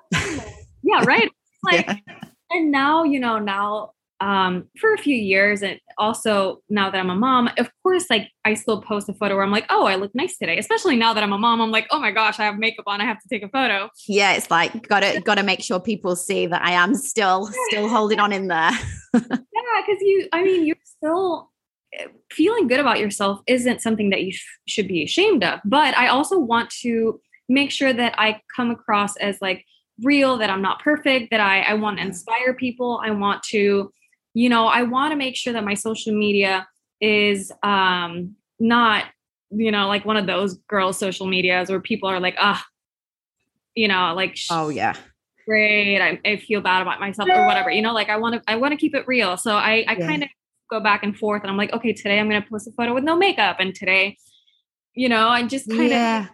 yeah, 0.83 1.03
right. 1.05 1.29
Like, 1.65 1.87
yeah. 1.87 1.95
and 2.51 2.71
now, 2.71 3.05
you 3.05 3.21
know, 3.21 3.39
now 3.39 3.93
um, 4.23 4.69
for 4.79 4.93
a 4.93 4.97
few 4.97 5.15
years, 5.15 5.61
and 5.61 5.79
also 5.97 6.61
now 6.69 6.89
that 6.89 6.97
I'm 6.97 7.09
a 7.09 7.15
mom, 7.15 7.49
of 7.57 7.69
course, 7.83 8.05
like 8.09 8.29
I 8.45 8.53
still 8.53 8.81
post 8.81 9.09
a 9.09 9.13
photo 9.13 9.35
where 9.35 9.43
I'm 9.43 9.51
like, 9.51 9.65
oh, 9.69 9.85
I 9.85 9.95
look 9.95 10.15
nice 10.15 10.37
today. 10.37 10.57
Especially 10.57 10.95
now 10.95 11.13
that 11.13 11.23
I'm 11.23 11.33
a 11.33 11.37
mom, 11.37 11.59
I'm 11.59 11.71
like, 11.71 11.87
oh 11.91 11.99
my 11.99 12.11
gosh, 12.11 12.39
I 12.39 12.45
have 12.45 12.57
makeup 12.57 12.85
on, 12.87 13.01
I 13.01 13.05
have 13.05 13.19
to 13.21 13.27
take 13.27 13.43
a 13.43 13.49
photo. 13.49 13.89
Yeah, 14.07 14.31
it's 14.33 14.49
like 14.49 14.87
gotta 14.87 15.21
gotta 15.25 15.43
make 15.43 15.61
sure 15.61 15.77
people 15.79 16.15
see 16.15 16.47
that 16.47 16.63
I 16.63 16.71
am 16.71 16.95
still 16.95 17.49
still 17.67 17.89
holding 17.89 18.19
on 18.19 18.31
in 18.31 18.47
there. 18.47 18.71
yeah, 19.13 19.81
because 19.85 20.01
you, 20.01 20.29
I 20.31 20.43
mean, 20.43 20.65
you're 20.65 20.77
still 20.85 21.51
feeling 22.31 22.67
good 22.67 22.79
about 22.79 22.99
yourself 22.99 23.41
isn't 23.45 23.81
something 23.81 24.09
that 24.09 24.23
you 24.23 24.31
sh- 24.31 24.45
should 24.67 24.87
be 24.87 25.03
ashamed 25.03 25.43
of. 25.43 25.59
But 25.65 25.97
I 25.97 26.07
also 26.07 26.39
want 26.39 26.69
to 26.81 27.19
make 27.49 27.71
sure 27.71 27.93
that 27.93 28.15
I 28.17 28.41
come 28.55 28.71
across 28.71 29.17
as 29.17 29.37
like 29.41 29.65
real, 30.01 30.37
that 30.37 30.49
I'm 30.49 30.61
not 30.61 30.81
perfect, 30.81 31.29
that 31.31 31.39
I, 31.39 31.61
I 31.61 31.73
want 31.73 31.97
to 31.97 32.05
inspire 32.05 32.53
people. 32.53 33.01
I 33.03 33.11
want 33.11 33.43
to, 33.49 33.91
you 34.33 34.49
know, 34.49 34.65
I 34.67 34.83
want 34.83 35.11
to 35.11 35.15
make 35.15 35.35
sure 35.35 35.53
that 35.53 35.63
my 35.63 35.73
social 35.75 36.13
media 36.13 36.67
is 36.99 37.51
um, 37.61 38.35
not, 38.59 39.05
you 39.51 39.71
know, 39.71 39.87
like 39.87 40.05
one 40.05 40.17
of 40.17 40.25
those 40.25 40.55
girls' 40.67 40.97
social 40.97 41.27
medias 41.27 41.69
where 41.69 41.79
people 41.79 42.09
are 42.09 42.19
like, 42.19 42.35
ah, 42.39 42.63
you 43.75 43.87
know, 43.87 44.13
like, 44.15 44.37
oh, 44.49 44.69
yeah. 44.69 44.95
Great. 45.45 46.01
I, 46.01 46.19
I 46.25 46.37
feel 46.37 46.61
bad 46.61 46.81
about 46.81 46.99
myself 46.99 47.27
or 47.29 47.45
whatever, 47.45 47.69
you 47.69 47.81
know, 47.81 47.93
like 47.93 48.09
I 48.09 48.15
want 48.17 48.35
to, 48.35 48.41
I 48.47 48.55
want 48.55 48.71
to 48.71 48.77
keep 48.77 48.95
it 48.95 49.05
real. 49.07 49.35
So 49.35 49.55
I, 49.55 49.83
I 49.87 49.95
yeah. 49.97 50.07
kind 50.07 50.23
of 50.23 50.29
go 50.69 50.79
back 50.79 51.03
and 51.03 51.17
forth 51.17 51.41
and 51.41 51.51
I'm 51.51 51.57
like, 51.57 51.73
okay, 51.73 51.91
today 51.91 52.17
I'm 52.19 52.29
going 52.29 52.41
to 52.41 52.49
post 52.49 52.67
a 52.67 52.71
photo 52.71 52.93
with 52.93 53.03
no 53.03 53.17
makeup. 53.17 53.57
And 53.59 53.75
today, 53.75 54.17
you 54.93 55.09
know, 55.09 55.27
I 55.27 55.45
just 55.45 55.69
kind 55.69 55.89
yeah. 55.89 56.23
of. 56.23 56.29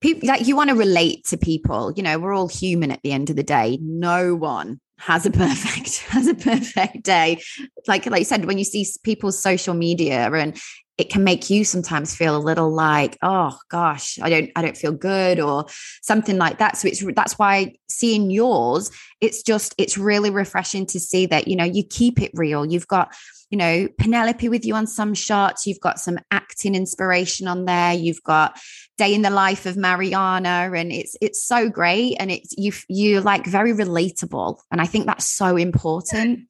People 0.00 0.28
like 0.28 0.46
you 0.46 0.56
want 0.56 0.70
to 0.70 0.76
relate 0.76 1.24
to 1.26 1.36
people, 1.36 1.92
you 1.96 2.02
know, 2.02 2.18
we're 2.18 2.34
all 2.34 2.48
human 2.48 2.90
at 2.90 3.02
the 3.02 3.12
end 3.12 3.30
of 3.30 3.36
the 3.36 3.42
day. 3.42 3.78
No 3.80 4.34
one 4.34 4.80
has 4.98 5.26
a 5.26 5.30
perfect 5.44 5.98
has 6.08 6.26
a 6.26 6.34
perfect 6.34 7.02
day. 7.02 7.42
Like 7.86 8.06
like 8.06 8.20
you 8.20 8.24
said 8.24 8.44
when 8.44 8.58
you 8.58 8.64
see 8.64 8.86
people's 9.02 9.40
social 9.40 9.74
media 9.74 10.30
and 10.32 10.60
it 10.98 11.10
can 11.10 11.22
make 11.22 11.48
you 11.48 11.64
sometimes 11.64 12.14
feel 12.14 12.36
a 12.36 12.38
little 12.38 12.74
like 12.74 13.16
oh 13.22 13.56
gosh 13.68 14.18
i 14.20 14.28
don't 14.28 14.50
i 14.56 14.62
don't 14.62 14.76
feel 14.76 14.90
good 14.90 15.38
or 15.38 15.66
something 16.02 16.38
like 16.38 16.58
that. 16.58 16.76
So 16.76 16.88
it's 16.88 17.04
that's 17.14 17.38
why 17.38 17.74
seeing 17.88 18.30
yours 18.30 18.90
it's 19.20 19.42
just 19.42 19.74
it's 19.78 19.98
really 19.98 20.30
refreshing 20.30 20.86
to 20.86 21.00
see 21.00 21.26
that 21.26 21.48
you 21.48 21.56
know 21.56 21.64
you 21.64 21.84
keep 21.84 22.20
it 22.20 22.30
real. 22.34 22.64
You've 22.64 22.88
got 22.88 23.14
you 23.50 23.56
know, 23.58 23.88
Penelope 23.98 24.48
with 24.48 24.64
you 24.64 24.74
on 24.74 24.86
some 24.86 25.14
shots. 25.14 25.66
You've 25.66 25.80
got 25.80 25.98
some 25.98 26.18
acting 26.30 26.74
inspiration 26.74 27.48
on 27.48 27.64
there. 27.64 27.94
You've 27.94 28.22
got 28.22 28.60
day 28.98 29.14
in 29.14 29.22
the 29.22 29.30
life 29.30 29.64
of 29.64 29.76
Mariana, 29.76 30.70
and 30.74 30.92
it's 30.92 31.16
it's 31.20 31.42
so 31.44 31.68
great. 31.68 32.16
And 32.18 32.30
it's 32.30 32.54
you 32.56 32.72
you're 32.88 33.22
like 33.22 33.46
very 33.46 33.72
relatable, 33.72 34.58
and 34.70 34.80
I 34.80 34.86
think 34.86 35.06
that's 35.06 35.28
so 35.28 35.56
important, 35.56 36.48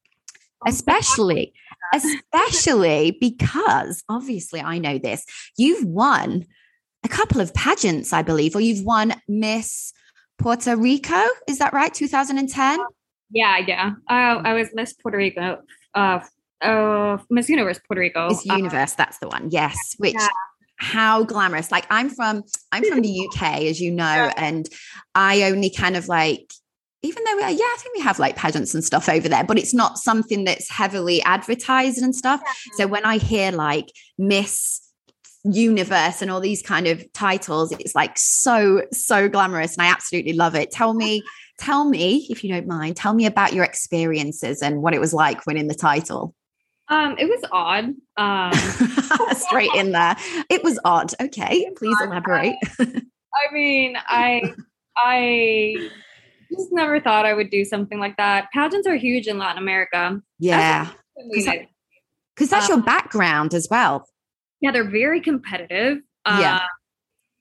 especially 0.66 1.52
especially 1.94 3.16
because 3.20 4.04
obviously 4.08 4.60
I 4.60 4.78
know 4.78 4.98
this. 4.98 5.24
You've 5.56 5.84
won 5.84 6.46
a 7.04 7.08
couple 7.08 7.40
of 7.40 7.54
pageants, 7.54 8.12
I 8.12 8.22
believe, 8.22 8.54
or 8.54 8.60
you've 8.60 8.84
won 8.84 9.14
Miss 9.26 9.92
Puerto 10.38 10.76
Rico. 10.76 11.22
Is 11.48 11.58
that 11.58 11.72
right? 11.72 11.92
2010. 11.92 12.78
Yeah, 13.30 13.58
yeah. 13.58 13.92
Uh, 14.08 14.40
I 14.44 14.54
was 14.54 14.68
Miss 14.72 14.92
Puerto 14.94 15.18
Rico 15.18 15.58
uh, 15.94 16.20
uh, 16.60 17.18
Miss 17.30 17.48
Universe 17.48 17.80
Puerto 17.86 18.00
Rico. 18.00 18.28
Miss 18.28 18.48
uh, 18.48 18.54
Universe, 18.54 18.92
uh, 18.92 18.96
that's 18.98 19.18
the 19.18 19.28
one. 19.28 19.50
Yes, 19.50 19.94
which 19.98 20.14
yeah. 20.14 20.28
how 20.76 21.24
glamorous. 21.24 21.70
Like 21.70 21.86
I'm 21.90 22.10
from 22.10 22.44
I'm 22.72 22.84
from 22.84 23.00
the 23.00 23.28
UK, 23.28 23.62
as 23.62 23.80
you 23.80 23.90
know, 23.90 24.04
yeah. 24.04 24.32
and 24.36 24.68
I 25.14 25.44
only 25.44 25.70
kind 25.70 25.96
of 25.96 26.08
like 26.08 26.52
even 27.02 27.22
though 27.24 27.36
we 27.36 27.42
are, 27.44 27.50
yeah, 27.50 27.58
I 27.58 27.76
think 27.78 27.96
we 27.96 28.02
have 28.02 28.18
like 28.18 28.34
pageants 28.34 28.74
and 28.74 28.82
stuff 28.82 29.08
over 29.08 29.28
there, 29.28 29.44
but 29.44 29.56
it's 29.56 29.72
not 29.72 29.98
something 29.98 30.44
that's 30.44 30.68
heavily 30.68 31.22
advertised 31.22 32.02
and 32.02 32.14
stuff. 32.14 32.40
Yeah. 32.44 32.52
So 32.76 32.86
when 32.88 33.04
I 33.04 33.18
hear 33.18 33.52
like 33.52 33.92
Miss 34.18 34.80
universe 35.44 36.20
and 36.20 36.30
all 36.30 36.40
these 36.40 36.62
kind 36.62 36.86
of 36.86 37.10
titles 37.12 37.72
it's 37.72 37.94
like 37.94 38.18
so 38.18 38.82
so 38.92 39.28
glamorous 39.28 39.76
and 39.76 39.86
i 39.86 39.90
absolutely 39.90 40.32
love 40.32 40.54
it 40.56 40.70
tell 40.70 40.94
me 40.94 41.22
tell 41.58 41.84
me 41.84 42.26
if 42.30 42.42
you 42.42 42.50
don't 42.50 42.66
mind 42.66 42.96
tell 42.96 43.14
me 43.14 43.26
about 43.26 43.52
your 43.52 43.64
experiences 43.64 44.62
and 44.62 44.82
what 44.82 44.94
it 44.94 45.00
was 45.00 45.12
like 45.12 45.44
winning 45.46 45.66
the 45.68 45.74
title 45.74 46.34
Um, 46.88 47.16
it 47.18 47.26
was 47.26 47.44
odd. 47.52 47.94
Um, 48.16 48.52
Straight 49.36 49.70
in 49.74 49.92
there. 49.92 50.16
It 50.48 50.64
was 50.64 50.78
odd. 50.84 51.12
Okay, 51.20 51.68
please 51.76 51.96
elaborate. 52.02 52.56
I 52.80 53.52
mean, 53.52 53.96
I 54.06 54.54
I 54.96 55.90
just 56.50 56.72
never 56.72 57.00
thought 57.00 57.26
I 57.26 57.34
would 57.34 57.50
do 57.50 57.64
something 57.64 57.98
like 57.98 58.16
that. 58.16 58.50
Pageants 58.52 58.86
are 58.86 58.96
huge 58.96 59.26
in 59.26 59.38
Latin 59.38 59.62
America. 59.62 60.20
Yeah. 60.38 60.88
Because 62.34 62.50
that's 62.50 62.68
your 62.68 62.78
um, 62.78 62.84
background 62.84 63.54
as 63.54 63.68
well. 63.70 64.08
Yeah, 64.60 64.70
they're 64.70 64.88
very 64.88 65.20
competitive. 65.20 65.98
Uh, 66.24 66.38
yeah. 66.40 66.66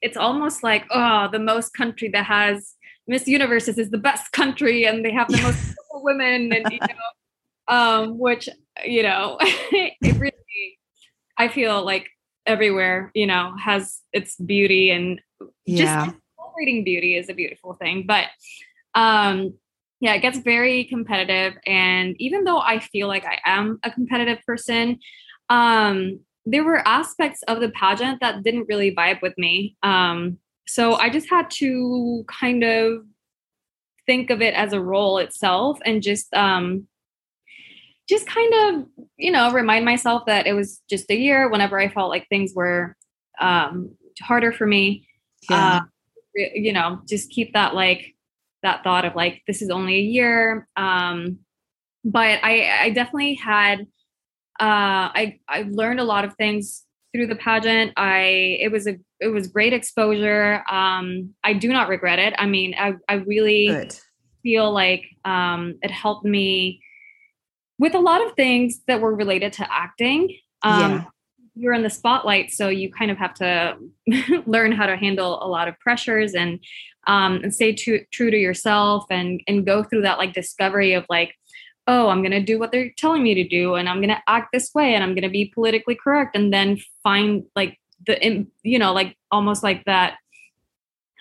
It's 0.01 0.17
almost 0.17 0.61
like, 0.61 0.85
oh, 0.91 1.29
the 1.31 1.39
most 1.39 1.73
country 1.73 2.09
that 2.09 2.25
has 2.25 2.75
Miss 3.07 3.27
Universes 3.27 3.77
is 3.77 3.89
the 3.89 3.97
best 3.97 4.31
country 4.31 4.85
and 4.85 5.03
they 5.03 5.11
have 5.11 5.27
the 5.27 5.41
most 5.41 5.55
beautiful 5.63 6.03
women 6.03 6.53
and 6.53 6.71
you 6.71 6.79
know, 6.79 7.75
um, 7.75 8.19
which, 8.19 8.49
you 8.85 9.03
know, 9.03 9.37
it 9.41 10.19
really 10.19 10.79
I 11.37 11.47
feel 11.47 11.85
like 11.85 12.09
everywhere, 12.45 13.11
you 13.13 13.27
know, 13.27 13.55
has 13.57 13.99
its 14.13 14.35
beauty 14.35 14.91
and 14.91 15.21
yeah. 15.65 16.05
just 16.05 16.17
celebrating 16.37 16.83
beauty 16.83 17.15
is 17.15 17.29
a 17.29 17.33
beautiful 17.33 17.73
thing. 17.75 18.05
But 18.07 18.25
um 18.95 19.53
yeah, 19.99 20.13
it 20.13 20.21
gets 20.21 20.37
very 20.37 20.83
competitive. 20.85 21.53
And 21.65 22.15
even 22.19 22.43
though 22.43 22.59
I 22.59 22.79
feel 22.79 23.07
like 23.07 23.25
I 23.25 23.39
am 23.45 23.79
a 23.83 23.89
competitive 23.89 24.39
person, 24.45 24.99
um, 25.49 26.19
there 26.45 26.63
were 26.63 26.87
aspects 26.87 27.41
of 27.43 27.59
the 27.59 27.69
pageant 27.69 28.21
that 28.21 28.43
didn't 28.43 28.67
really 28.69 28.93
vibe 28.93 29.21
with 29.21 29.37
me. 29.37 29.75
Um, 29.81 30.37
so 30.67 30.95
I 30.95 31.09
just 31.09 31.29
had 31.29 31.49
to 31.51 32.25
kind 32.27 32.63
of 32.63 33.05
think 34.05 34.29
of 34.29 34.41
it 34.41 34.53
as 34.53 34.73
a 34.73 34.81
role 34.81 35.17
itself 35.17 35.79
and 35.85 36.01
just 36.01 36.33
um, 36.33 36.87
just 38.07 38.25
kind 38.25 38.53
of 38.53 38.85
you 39.17 39.31
know 39.31 39.51
remind 39.51 39.85
myself 39.85 40.23
that 40.25 40.47
it 40.47 40.53
was 40.53 40.81
just 40.89 41.11
a 41.11 41.15
year 41.15 41.49
whenever 41.49 41.79
i 41.79 41.89
felt 41.89 42.09
like 42.09 42.27
things 42.29 42.53
were 42.55 42.95
um, 43.39 43.91
harder 44.21 44.51
for 44.51 44.65
me 44.65 45.05
yeah. 45.49 45.81
uh, 45.81 46.45
you 46.55 46.73
know 46.73 47.01
just 47.07 47.29
keep 47.29 47.53
that 47.53 47.75
like 47.75 48.15
that 48.63 48.83
thought 48.83 49.05
of 49.05 49.15
like 49.15 49.43
this 49.45 49.61
is 49.61 49.69
only 49.69 49.95
a 49.95 50.01
year 50.01 50.67
um, 50.75 51.39
but 52.03 52.39
i 52.43 52.83
i 52.83 52.89
definitely 52.89 53.35
had 53.35 53.81
uh, 54.59 55.11
i 55.13 55.37
i 55.47 55.65
learned 55.69 55.99
a 55.99 56.05
lot 56.05 56.25
of 56.25 56.33
things 56.35 56.83
through 57.13 57.27
the 57.27 57.35
pageant 57.35 57.91
i 57.97 58.57
it 58.59 58.71
was 58.71 58.87
a 58.87 58.97
it 59.19 59.27
was 59.27 59.47
great 59.47 59.73
exposure 59.73 60.63
um, 60.69 61.33
i 61.43 61.53
do 61.53 61.69
not 61.69 61.89
regret 61.89 62.19
it 62.19 62.33
i 62.37 62.45
mean 62.45 62.75
i 62.77 62.93
i 63.09 63.15
really 63.15 63.67
Good. 63.67 63.95
feel 64.43 64.71
like 64.71 65.05
um, 65.25 65.75
it 65.81 65.91
helped 65.91 66.25
me 66.25 66.81
with 67.79 67.95
a 67.95 67.99
lot 67.99 68.25
of 68.25 68.33
things 68.33 68.81
that 68.87 69.01
were 69.01 69.13
related 69.13 69.53
to 69.53 69.73
acting. 69.73 70.35
Um, 70.63 70.79
yeah. 70.79 71.03
You're 71.55 71.73
in 71.73 71.83
the 71.83 71.89
spotlight, 71.89 72.51
so 72.51 72.69
you 72.69 72.91
kind 72.91 73.09
of 73.09 73.17
have 73.17 73.33
to 73.35 73.77
learn 74.45 74.71
how 74.71 74.85
to 74.85 74.95
handle 74.95 75.43
a 75.43 75.47
lot 75.47 75.67
of 75.67 75.79
pressures 75.79 76.35
and 76.35 76.59
um, 77.07 77.37
and 77.41 77.53
stay 77.53 77.73
true 77.73 78.01
true 78.11 78.29
to 78.29 78.37
yourself 78.37 79.05
and 79.09 79.41
and 79.47 79.65
go 79.65 79.83
through 79.83 80.01
that 80.01 80.19
like 80.19 80.33
discovery 80.33 80.93
of 80.93 81.05
like, 81.09 81.33
oh, 81.87 82.09
I'm 82.09 82.21
gonna 82.21 82.43
do 82.43 82.59
what 82.59 82.71
they're 82.71 82.91
telling 82.97 83.23
me 83.23 83.33
to 83.33 83.47
do, 83.47 83.73
and 83.73 83.89
I'm 83.89 84.01
gonna 84.01 84.21
act 84.27 84.49
this 84.53 84.71
way, 84.75 84.93
and 84.93 85.03
I'm 85.03 85.15
gonna 85.15 85.29
be 85.29 85.51
politically 85.53 85.95
correct, 85.95 86.35
and 86.35 86.53
then 86.53 86.77
find 87.01 87.43
like 87.55 87.79
the 88.07 88.47
you 88.63 88.79
know 88.79 88.93
like 88.93 89.15
almost 89.31 89.63
like 89.63 89.85
that 89.85 90.15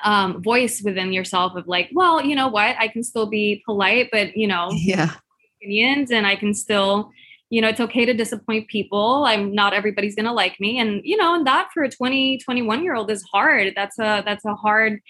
um, 0.05 0.43
voice 0.43 0.83
within 0.83 1.13
yourself 1.13 1.57
of 1.57 1.67
like, 1.67 1.89
well, 1.93 2.23
you 2.23 2.35
know 2.35 2.49
what, 2.49 2.77
I 2.79 2.89
can 2.89 3.03
still 3.03 3.27
be 3.27 3.63
polite, 3.65 4.09
but 4.13 4.37
you 4.37 4.47
know, 4.47 4.71
yeah, 4.73 5.15
opinions 5.61 6.11
and 6.11 6.27
I 6.27 6.37
can 6.37 6.55
still, 6.55 7.11
you 7.51 7.61
know, 7.61 7.69
it's 7.69 7.81
okay 7.81 8.05
to 8.05 8.15
disappoint 8.15 8.69
people. 8.69 9.25
I'm 9.27 9.55
not 9.55 9.73
everybody's 9.73 10.15
to 10.17 10.33
like 10.33 10.59
me. 10.61 10.79
And, 10.79 11.01
you 11.05 11.17
know, 11.17 11.35
and 11.35 11.47
that 11.47 11.69
for 11.73 11.83
a 11.83 11.91
20, 11.91 12.39
21 12.39 12.83
year 12.83 12.95
old 12.95 13.11
is 13.11 13.23
hard. 13.23 13.73
That's 13.77 13.99
a, 13.99 14.23
that's 14.25 14.45
a 14.45 14.55
hard, 14.55 15.01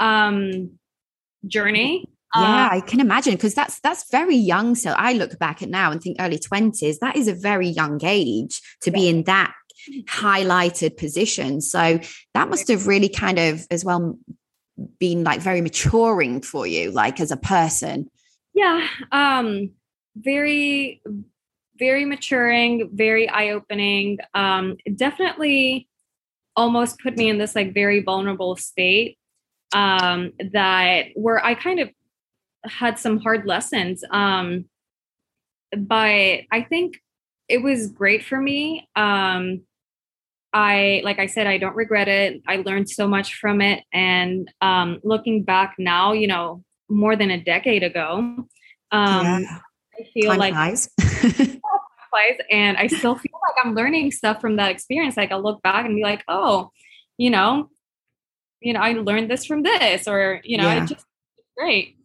um, 0.00 0.78
journey. 1.46 2.08
Yeah, 2.36 2.68
I 2.72 2.80
can 2.80 2.98
imagine 2.98 3.34
because 3.34 3.54
that's 3.54 3.78
that's 3.78 4.10
very 4.10 4.34
young. 4.34 4.74
So 4.74 4.90
I 4.90 5.12
look 5.12 5.38
back 5.38 5.62
at 5.62 5.68
now 5.68 5.92
and 5.92 6.02
think 6.02 6.16
early 6.18 6.40
twenties. 6.40 6.98
That 6.98 7.14
is 7.14 7.28
a 7.28 7.32
very 7.32 7.68
young 7.68 8.00
age 8.02 8.60
to 8.80 8.90
yeah. 8.90 8.96
be 8.96 9.08
in 9.08 9.22
that 9.22 9.54
highlighted 10.06 10.96
position. 10.96 11.60
So 11.60 12.00
that 12.34 12.48
must 12.48 12.68
have 12.68 12.86
really 12.86 13.08
kind 13.08 13.38
of 13.38 13.66
as 13.70 13.84
well 13.84 14.18
been 14.98 15.24
like 15.24 15.40
very 15.40 15.60
maturing 15.60 16.42
for 16.42 16.66
you, 16.66 16.90
like 16.90 17.20
as 17.20 17.30
a 17.30 17.36
person. 17.36 18.10
Yeah. 18.54 18.86
Um, 19.12 19.70
very 20.16 21.02
very 21.78 22.04
maturing 22.04 22.90
very 22.92 23.28
eye-opening 23.28 24.18
um 24.34 24.76
definitely 24.94 25.88
almost 26.56 27.00
put 27.00 27.16
me 27.16 27.28
in 27.28 27.38
this 27.38 27.54
like 27.54 27.74
very 27.74 28.00
vulnerable 28.00 28.56
state 28.56 29.18
um 29.72 30.32
that 30.52 31.06
where 31.14 31.44
i 31.44 31.54
kind 31.54 31.80
of 31.80 31.90
had 32.64 32.98
some 32.98 33.18
hard 33.18 33.44
lessons 33.46 34.04
um 34.10 34.64
but 35.76 36.40
i 36.52 36.64
think 36.68 37.00
it 37.48 37.58
was 37.58 37.88
great 37.88 38.24
for 38.24 38.40
me 38.40 38.88
um 38.94 39.60
i 40.54 41.02
like 41.04 41.18
i 41.18 41.26
said 41.26 41.46
i 41.46 41.58
don't 41.58 41.76
regret 41.76 42.08
it 42.08 42.40
i 42.46 42.56
learned 42.56 42.88
so 42.88 43.06
much 43.06 43.34
from 43.34 43.60
it 43.60 43.84
and 43.92 44.50
um 44.62 45.00
looking 45.04 45.42
back 45.42 45.74
now 45.78 46.12
you 46.12 46.26
know 46.26 46.62
more 46.88 47.16
than 47.16 47.30
a 47.30 47.42
decade 47.42 47.82
ago 47.82 48.18
um 48.18 48.48
yeah. 48.92 49.58
I 49.98 50.04
feel 50.12 50.30
Time 50.30 50.38
like 50.38 50.54
flies. 50.54 50.88
and 52.50 52.76
I 52.76 52.86
still 52.86 53.14
feel 53.16 53.32
like 53.48 53.64
I'm 53.64 53.74
learning 53.74 54.12
stuff 54.12 54.40
from 54.40 54.56
that 54.56 54.70
experience. 54.70 55.16
Like 55.16 55.32
I'll 55.32 55.42
look 55.42 55.62
back 55.62 55.84
and 55.86 55.96
be 55.96 56.02
like, 56.02 56.24
oh, 56.28 56.70
you 57.16 57.30
know, 57.30 57.70
you 58.60 58.72
know, 58.72 58.80
I 58.80 58.92
learned 58.92 59.30
this 59.30 59.44
from 59.44 59.62
this, 59.62 60.08
or 60.08 60.40
you 60.44 60.56
know, 60.56 60.64
yeah. 60.64 60.84
it 60.84 60.88
just 60.88 61.06
great. 61.56 61.96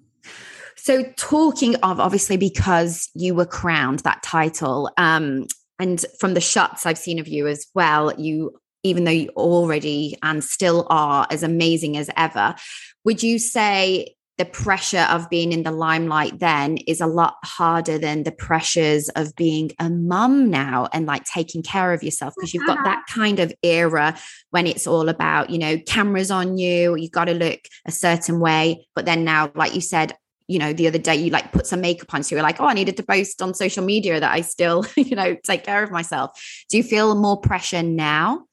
So 0.76 1.04
talking 1.18 1.76
of 1.78 2.00
obviously 2.00 2.38
because 2.38 3.10
you 3.14 3.36
were 3.36 3.46
crowned 3.46 4.00
that 4.00 4.24
title, 4.24 4.90
um, 4.98 5.46
and 5.80 6.06
from 6.20 6.34
the 6.34 6.42
shots 6.42 6.86
I've 6.86 6.98
seen 6.98 7.20
of 7.20 7.28
you 7.28 7.48
as 7.48 7.66
well, 7.74 8.14
you 8.20 8.60
even 8.84 9.04
though 9.04 9.12
you 9.12 9.30
already 9.36 10.18
and 10.24 10.44
still 10.44 10.88
are 10.90 11.28
as 11.30 11.44
amazing 11.44 11.98
as 11.98 12.10
ever, 12.16 12.56
would 13.04 13.22
you 13.22 13.38
say 13.40 14.16
the 14.38 14.46
pressure 14.46 15.06
of 15.10 15.30
being 15.30 15.52
in 15.52 15.64
the 15.64 15.72
limelight 15.72 16.40
then 16.40 16.78
is 16.88 17.02
a 17.02 17.06
lot 17.06 17.36
harder 17.44 17.98
than 17.98 18.24
the 18.24 18.32
pressures 18.32 19.10
of 19.10 19.36
being 19.36 19.70
a 19.80 19.90
mum 19.90 20.50
now 20.50 20.88
and 20.94 21.06
like 21.06 21.26
taking 21.26 21.62
care 21.62 21.92
of 21.92 22.02
yourself 22.04 22.34
because 22.38 22.54
you've 22.54 22.66
got 22.66 22.82
that 22.86 23.04
kind 23.10 23.42
of 23.42 23.54
era 23.64 24.18
when 24.52 24.66
it's 24.66 24.88
all 24.88 25.10
about, 25.10 25.50
you 25.50 25.58
know, 25.58 25.78
cameras 25.80 26.32
on 26.32 26.58
you, 26.58 26.96
you've 26.96 27.12
got 27.12 27.26
to 27.26 27.34
look 27.34 27.60
a 27.86 27.92
certain 27.92 28.40
way. 28.40 28.88
But 28.96 29.06
then 29.06 29.26
now, 29.26 29.52
like 29.56 29.76
you 29.76 29.82
said, 29.82 30.16
you 30.50 30.60
know, 30.60 30.74
the 30.74 30.88
other 30.88 30.98
day 30.98 31.16
you 31.16 31.30
like 31.30 31.52
put 31.52 31.68
some 31.68 31.80
makeup 31.80 32.14
on. 32.14 32.24
So 32.24 32.36
you're 32.36 32.44
like, 32.44 32.60
oh, 32.60 32.66
I 32.66 32.74
needed 32.74 32.98
to 32.98 33.04
post 33.04 33.42
on 33.42 33.54
social 33.54 33.86
media 33.86 34.20
that 34.20 34.32
I 34.32 34.42
still, 34.42 34.86
you 34.98 35.16
know, 35.16 35.36
take 35.44 35.64
care 35.64 35.84
of 35.84 35.92
myself. 35.92 36.32
Do 36.70 36.78
you 36.78 36.84
feel 36.84 37.16
more 37.16 37.40
pressure 37.40 37.84
now 37.84 38.46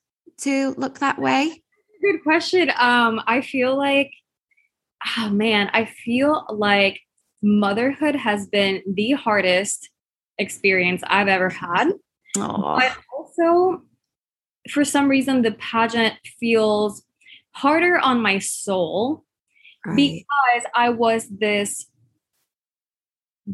to 0.43 0.75
look 0.77 0.99
that 1.01 1.19
way? 1.19 1.63
Good 2.03 2.23
question. 2.23 2.71
Um, 2.79 3.21
I 3.27 3.41
feel 3.41 3.77
like 3.77 4.13
oh 5.19 5.29
man, 5.29 5.71
I 5.73 5.85
feel 5.85 6.47
like 6.49 7.01
motherhood 7.43 8.17
has 8.17 8.47
been 8.47 8.83
the 8.87 9.13
hardest 9.13 9.91
experience 10.39 11.03
I've 11.07 11.29
ever 11.29 11.51
had. 11.51 11.93
Aww. 12.37 12.79
But 12.79 12.97
also, 13.13 13.83
for 14.71 14.85
some 14.85 15.09
reason, 15.09 15.43
the 15.43 15.53
pageant 15.53 16.15
feels 16.41 17.03
harder 17.53 17.99
on 17.99 18.21
my 18.21 18.39
soul 18.39 19.25
right. 19.87 19.97
because 19.97 20.71
I 20.75 20.91
was 20.91 21.29
this 21.29 21.87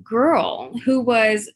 girl 0.03 0.79
who 0.85 1.01
was 1.01 1.51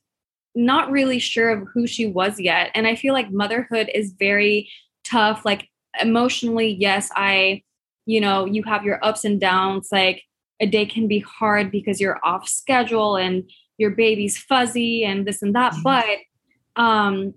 not 0.54 0.90
really 0.90 1.18
sure 1.18 1.50
of 1.50 1.68
who 1.72 1.86
she 1.86 2.06
was 2.06 2.40
yet. 2.40 2.70
And 2.74 2.86
I 2.86 2.96
feel 2.96 3.12
like 3.12 3.30
motherhood 3.30 3.90
is 3.94 4.14
very 4.18 4.70
tough. 5.04 5.44
Like 5.44 5.68
emotionally, 6.00 6.68
yes, 6.68 7.10
I 7.14 7.62
you 8.06 8.20
know 8.20 8.46
you 8.46 8.62
have 8.62 8.84
your 8.84 9.04
ups 9.04 9.24
and 9.24 9.40
downs 9.40 9.88
like 9.92 10.22
a 10.60 10.66
day 10.66 10.86
can 10.86 11.06
be 11.06 11.18
hard 11.18 11.70
because 11.70 12.00
you're 12.00 12.24
off 12.24 12.48
schedule 12.48 13.16
and 13.16 13.50
your 13.76 13.90
baby's 13.90 14.38
fuzzy 14.38 15.04
and 15.04 15.26
this 15.26 15.42
and 15.42 15.54
that 15.54 15.74
mm-hmm. 15.74 15.82
but 15.82 16.82
um 16.82 17.34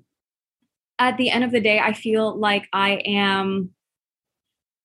at 0.99 1.17
the 1.17 1.29
end 1.29 1.43
of 1.43 1.51
the 1.51 1.59
day 1.59 1.79
i 1.79 1.91
feel 1.91 2.37
like 2.37 2.67
i 2.71 3.01
am 3.05 3.71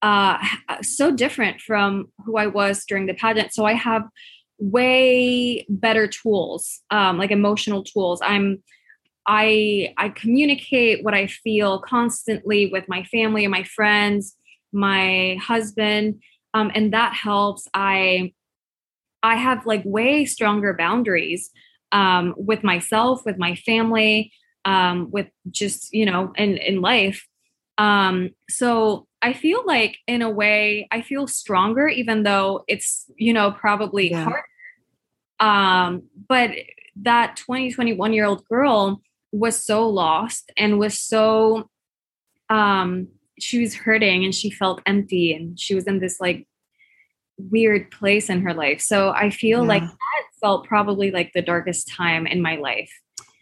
uh 0.04 0.38
so 0.82 1.10
different 1.10 1.60
from 1.60 1.88
who 2.24 2.36
i 2.36 2.46
was 2.46 2.84
during 2.84 3.06
the 3.06 3.14
pageant. 3.14 3.52
So 3.52 3.64
i 3.64 3.72
have 3.72 4.04
way 4.58 5.66
better 5.68 6.06
tools 6.06 6.62
um 6.90 7.18
like 7.18 7.30
emotional 7.30 7.82
tools. 7.82 8.20
I'm 8.22 8.62
i 9.26 9.94
i 9.96 10.10
communicate 10.10 11.02
what 11.02 11.14
i 11.14 11.26
feel 11.26 11.80
constantly 11.80 12.70
with 12.74 12.84
my 12.88 13.02
family 13.04 13.42
and 13.44 13.50
my 13.50 13.64
friends 13.64 14.36
my 14.72 15.38
husband 15.40 16.20
um, 16.54 16.70
and 16.74 16.92
that 16.94 17.12
helps. 17.12 17.68
I 17.74 18.32
i 19.22 19.36
have 19.36 19.66
like 19.66 19.82
way 19.84 20.24
stronger 20.24 20.72
boundaries 20.74 21.50
um, 21.92 22.34
with 22.36 22.62
myself 22.62 23.24
with 23.26 23.38
my 23.38 23.54
family 23.56 24.32
um, 24.64 25.10
with 25.10 25.26
just 25.50 25.92
you 25.92 26.06
know 26.06 26.32
in 26.36 26.56
in 26.56 26.80
life. 26.80 27.26
Um, 27.76 28.30
so 28.48 29.06
I 29.24 29.32
feel 29.32 29.62
like 29.64 29.96
in 30.06 30.20
a 30.20 30.28
way 30.28 30.86
I 30.90 31.00
feel 31.00 31.26
stronger, 31.26 31.88
even 31.88 32.24
though 32.24 32.62
it's 32.68 33.10
you 33.16 33.32
know 33.32 33.52
probably 33.52 34.10
yeah. 34.10 34.24
hard. 34.24 34.44
Um, 35.40 36.02
but 36.28 36.50
that 37.02 37.36
20, 37.36 37.72
21 37.72 38.12
year 38.12 38.26
old 38.26 38.46
girl 38.46 39.00
was 39.32 39.64
so 39.64 39.88
lost 39.88 40.52
and 40.56 40.78
was 40.78 41.00
so 41.00 41.68
um 42.50 43.08
she 43.40 43.60
was 43.60 43.74
hurting 43.74 44.24
and 44.24 44.34
she 44.34 44.50
felt 44.50 44.82
empty 44.84 45.32
and 45.32 45.58
she 45.58 45.74
was 45.74 45.86
in 45.86 45.98
this 46.00 46.20
like 46.20 46.46
weird 47.38 47.90
place 47.90 48.28
in 48.28 48.42
her 48.42 48.52
life. 48.52 48.80
So 48.80 49.10
I 49.10 49.30
feel 49.30 49.62
yeah. 49.62 49.68
like 49.68 49.82
that 49.82 50.22
felt 50.38 50.66
probably 50.66 51.10
like 51.10 51.32
the 51.32 51.42
darkest 51.42 51.88
time 51.88 52.26
in 52.26 52.42
my 52.42 52.56
life. 52.56 52.92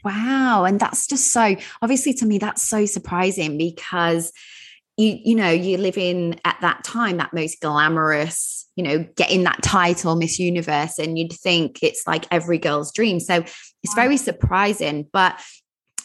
Wow. 0.05 0.65
And 0.65 0.79
that's 0.79 1.09
just 1.09 1.33
so 1.33 1.57
obviously 1.83 2.15
to 2.15 2.27
me, 2.27 2.39
that's 2.39 2.63
so 2.63 2.87
surprising 2.87 3.59
because 3.59 4.33
you, 5.03 5.19
you 5.25 5.35
know, 5.35 5.51
you 5.51 5.79
live 5.79 5.99
in 5.99 6.41
at 6.45 6.57
that 6.61 6.85
time 6.85 7.17
that 7.17 7.35
most 7.35 7.61
glamorous, 7.61 8.69
you 8.77 8.85
know, 8.85 9.05
getting 9.17 9.43
that 9.43 9.61
title, 9.63 10.15
Miss 10.15 10.39
Universe, 10.39 10.99
and 10.99 11.19
you'd 11.19 11.33
think 11.33 11.81
it's 11.83 12.07
like 12.07 12.25
every 12.31 12.59
girl's 12.59 12.93
dream. 12.93 13.19
So 13.19 13.45
it's 13.83 13.95
very 13.95 14.17
surprising. 14.17 15.09
But 15.13 15.41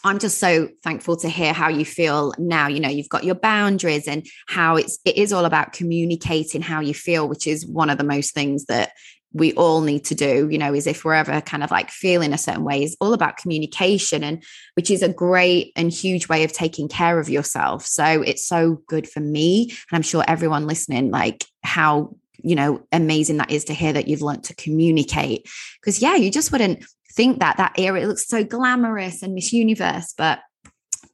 I'm 0.03 0.17
just 0.17 0.39
so 0.39 0.69
thankful 0.83 1.15
to 1.17 1.29
hear 1.29 1.53
how 1.53 1.69
you 1.69 1.85
feel 1.85 2.33
now. 2.39 2.67
You 2.67 2.79
know, 2.79 2.89
you've 2.89 3.09
got 3.09 3.23
your 3.23 3.35
boundaries 3.35 4.07
and 4.07 4.25
how 4.47 4.77
it's 4.77 4.97
it 5.05 5.15
is 5.15 5.31
all 5.31 5.45
about 5.45 5.73
communicating 5.73 6.63
how 6.63 6.79
you 6.79 6.95
feel, 6.95 7.27
which 7.27 7.45
is 7.45 7.67
one 7.67 7.91
of 7.91 7.99
the 7.99 8.03
most 8.03 8.33
things 8.33 8.65
that 8.65 8.93
we 9.33 9.53
all 9.53 9.81
need 9.81 10.05
to 10.05 10.15
do, 10.15 10.47
you 10.49 10.57
know, 10.57 10.73
is 10.73 10.87
if 10.87 11.03
we're 11.03 11.13
ever 11.13 11.41
kind 11.41 11.63
of 11.63 11.71
like 11.71 11.89
feeling 11.89 12.33
a 12.33 12.37
certain 12.37 12.63
way, 12.63 12.83
is 12.83 12.97
all 12.99 13.13
about 13.13 13.37
communication 13.37 14.23
and 14.23 14.43
which 14.75 14.89
is 14.89 15.03
a 15.03 15.09
great 15.11 15.71
and 15.75 15.91
huge 15.91 16.29
way 16.29 16.43
of 16.43 16.53
taking 16.53 16.87
care 16.87 17.19
of 17.19 17.29
yourself. 17.29 17.85
So 17.85 18.21
it's 18.21 18.47
so 18.47 18.81
good 18.87 19.07
for 19.07 19.19
me. 19.19 19.63
And 19.63 19.95
I'm 19.97 20.01
sure 20.01 20.23
everyone 20.27 20.67
listening, 20.67 21.11
like 21.11 21.45
how 21.63 22.15
you 22.43 22.55
know 22.55 22.85
amazing 22.91 23.37
that 23.37 23.51
is 23.51 23.65
to 23.65 23.73
hear 23.73 23.93
that 23.93 24.07
you've 24.07 24.21
learned 24.21 24.43
to 24.43 24.55
communicate 24.55 25.49
because 25.81 26.03
yeah 26.03 26.15
you 26.15 26.29
just 26.29 26.51
wouldn't 26.51 26.85
think 27.17 27.39
that 27.39 27.57
that 27.57 27.73
era 27.79 28.05
looks 28.05 28.27
so 28.27 28.43
glamorous 28.43 29.23
and 29.23 29.33
Miss 29.33 29.51
Universe. 29.51 30.13
But 30.15 30.39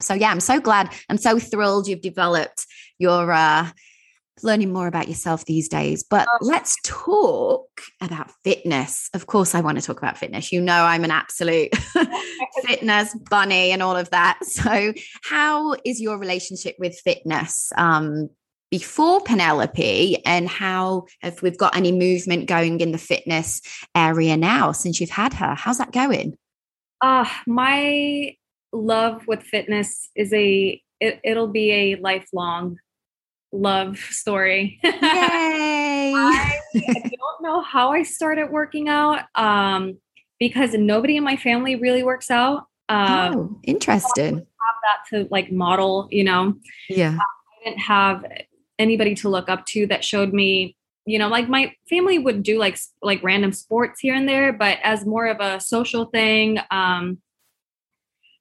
so 0.01 0.13
yeah, 0.13 0.29
I'm 0.29 0.41
so 0.41 0.59
glad. 0.59 0.93
I'm 1.09 1.17
so 1.17 1.39
thrilled 1.39 1.87
you've 1.87 2.01
developed 2.01 2.67
your 2.99 3.31
uh 3.31 3.69
learning 4.41 4.73
more 4.73 4.87
about 4.87 5.07
yourself 5.07 5.45
these 5.45 5.67
days. 5.67 6.03
But 6.03 6.27
oh. 6.31 6.37
let's 6.41 6.75
talk 6.83 7.67
about 8.01 8.31
fitness. 8.43 9.09
Of 9.13 9.27
course, 9.27 9.53
I 9.53 9.61
want 9.61 9.77
to 9.77 9.83
talk 9.83 9.97
about 9.97 10.17
fitness. 10.17 10.51
You 10.51 10.61
know, 10.61 10.85
I'm 10.85 11.03
an 11.03 11.11
absolute 11.11 11.75
fitness 12.65 13.15
bunny 13.29 13.71
and 13.71 13.83
all 13.83 13.95
of 13.95 14.09
that. 14.11 14.39
So, 14.53 14.93
how 15.23 15.75
is 15.83 15.99
your 15.99 16.17
relationship 16.17 16.75
with 16.79 16.97
fitness? 17.03 17.71
Um, 17.75 18.29
before 18.69 19.21
Penelope 19.21 20.17
and 20.25 20.47
how 20.47 21.05
if 21.21 21.41
we've 21.41 21.57
got 21.57 21.75
any 21.75 21.91
movement 21.91 22.47
going 22.47 22.79
in 22.79 22.91
the 22.91 22.97
fitness 22.97 23.61
area 23.93 24.37
now 24.37 24.71
since 24.71 25.01
you've 25.01 25.09
had 25.09 25.33
her. 25.33 25.53
How's 25.55 25.79
that 25.79 25.91
going? 25.91 26.37
Uh, 27.01 27.25
my 27.45 28.35
love 28.71 29.27
with 29.27 29.43
fitness 29.43 30.09
is 30.15 30.33
a 30.33 30.81
it, 30.99 31.19
it'll 31.23 31.49
be 31.49 31.71
a 31.71 31.95
lifelong 31.97 32.77
love 33.53 33.97
story. 33.97 34.79
Yay! 34.83 34.91
I 36.13 36.59
don't 36.75 37.41
know 37.41 37.61
how 37.61 37.91
I 37.91 38.03
started 38.03 38.49
working 38.49 38.89
out 38.89 39.23
um, 39.35 39.97
because 40.39 40.73
nobody 40.73 41.17
in 41.17 41.23
my 41.23 41.37
family 41.37 41.75
really 41.75 42.03
works 42.03 42.31
out. 42.31 42.65
Um, 42.89 43.35
oh, 43.35 43.59
interesting. 43.63 44.35
have 44.35 44.45
that 44.83 45.09
to 45.09 45.27
like 45.31 45.51
model, 45.51 46.07
you 46.11 46.23
know. 46.23 46.55
Yeah. 46.89 47.17
I 47.19 47.69
didn't 47.69 47.79
have 47.79 48.25
anybody 48.79 49.15
to 49.15 49.29
look 49.29 49.49
up 49.49 49.65
to 49.67 49.87
that 49.87 50.03
showed 50.03 50.33
me 50.33 50.75
you 51.05 51.19
know 51.19 51.27
like 51.27 51.49
my 51.49 51.73
family 51.89 52.17
would 52.17 52.43
do 52.43 52.57
like 52.57 52.77
like 53.01 53.21
random 53.23 53.51
sports 53.51 53.99
here 53.99 54.15
and 54.15 54.27
there 54.27 54.51
but 54.51 54.79
as 54.83 55.05
more 55.05 55.27
of 55.27 55.39
a 55.39 55.59
social 55.59 56.05
thing 56.05 56.57
um 56.71 57.19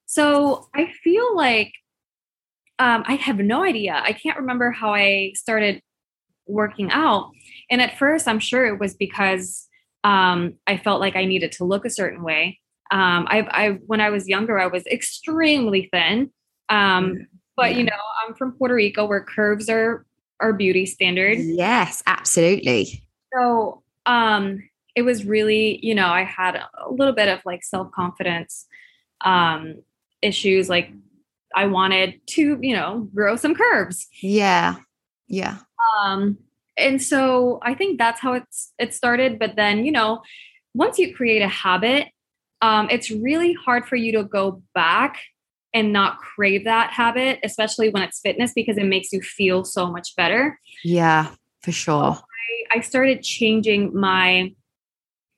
so 0.05 0.67
i 0.73 0.91
feel 1.03 1.35
like 1.35 1.71
um 2.79 3.03
i 3.07 3.15
have 3.15 3.37
no 3.37 3.63
idea. 3.63 4.01
I 4.03 4.13
can't 4.13 4.37
remember 4.37 4.71
how 4.71 4.93
i 4.93 5.33
started 5.35 5.81
working 6.45 6.91
out. 6.91 7.31
And 7.69 7.81
at 7.81 7.97
first 7.97 8.27
i'm 8.27 8.39
sure 8.39 8.65
it 8.65 8.79
was 8.79 8.95
because 8.95 9.67
um 10.03 10.55
i 10.67 10.77
felt 10.77 10.99
like 10.99 11.15
i 11.15 11.25
needed 11.25 11.51
to 11.53 11.63
look 11.65 11.85
a 11.85 11.89
certain 11.89 12.23
way. 12.23 12.59
Um 12.91 13.27
i 13.29 13.47
i 13.51 13.69
when 13.85 14.01
i 14.01 14.09
was 14.09 14.27
younger 14.27 14.59
i 14.59 14.67
was 14.67 14.85
extremely 14.87 15.89
thin. 15.91 16.31
Um 16.69 17.27
but 17.55 17.75
you 17.75 17.83
know 17.83 17.91
i'm 18.25 18.33
from 18.33 18.53
puerto 18.53 18.73
rico 18.73 19.05
where 19.05 19.23
curves 19.23 19.69
are 19.69 20.05
our 20.39 20.53
beauty 20.53 20.85
standard. 20.85 21.37
Yes, 21.39 22.03
absolutely. 22.05 23.03
So 23.33 23.83
um 24.05 24.69
it 24.95 25.01
was 25.01 25.25
really, 25.25 25.79
you 25.81 25.95
know, 25.95 26.09
I 26.09 26.23
had 26.23 26.55
a 26.55 26.91
little 26.91 27.13
bit 27.13 27.27
of 27.27 27.39
like 27.45 27.63
self-confidence 27.63 28.67
um 29.25 29.81
issues 30.21 30.69
like 30.69 30.91
I 31.55 31.67
wanted 31.67 32.19
to, 32.27 32.57
you 32.61 32.75
know, 32.75 33.09
grow 33.13 33.35
some 33.35 33.55
curves. 33.55 34.07
Yeah. 34.21 34.75
Yeah. 35.27 35.57
Um 35.97 36.37
and 36.77 37.01
so 37.01 37.59
I 37.61 37.75
think 37.75 37.99
that's 37.99 38.19
how 38.19 38.33
it's 38.33 38.73
it 38.79 38.93
started 38.93 39.39
but 39.39 39.55
then, 39.55 39.85
you 39.85 39.91
know, 39.91 40.21
once 40.73 40.97
you 40.97 41.13
create 41.13 41.41
a 41.41 41.47
habit, 41.47 42.07
um 42.61 42.87
it's 42.89 43.11
really 43.11 43.53
hard 43.53 43.87
for 43.87 43.95
you 43.95 44.11
to 44.13 44.23
go 44.23 44.61
back 44.73 45.19
and 45.73 45.91
not 45.91 46.19
crave 46.19 46.65
that 46.65 46.91
habit, 46.91 47.39
especially 47.43 47.89
when 47.89 48.03
it's 48.03 48.19
fitness, 48.19 48.53
because 48.53 48.77
it 48.77 48.85
makes 48.85 49.11
you 49.11 49.21
feel 49.21 49.63
so 49.63 49.91
much 49.91 50.15
better. 50.15 50.59
Yeah, 50.83 51.31
for 51.61 51.71
sure. 51.71 52.15
So 52.15 52.21
I, 52.73 52.77
I 52.77 52.81
started 52.81 53.23
changing 53.23 53.93
my 53.99 54.53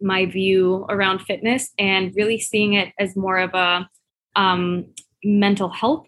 my 0.01 0.25
view 0.25 0.86
around 0.89 1.19
fitness 1.19 1.71
and 1.80 2.13
really 2.15 2.39
seeing 2.39 2.73
it 2.73 2.93
as 2.99 3.15
more 3.15 3.38
of 3.38 3.54
a 3.54 3.89
um, 4.36 4.88
mental 5.25 5.69
health 5.69 6.07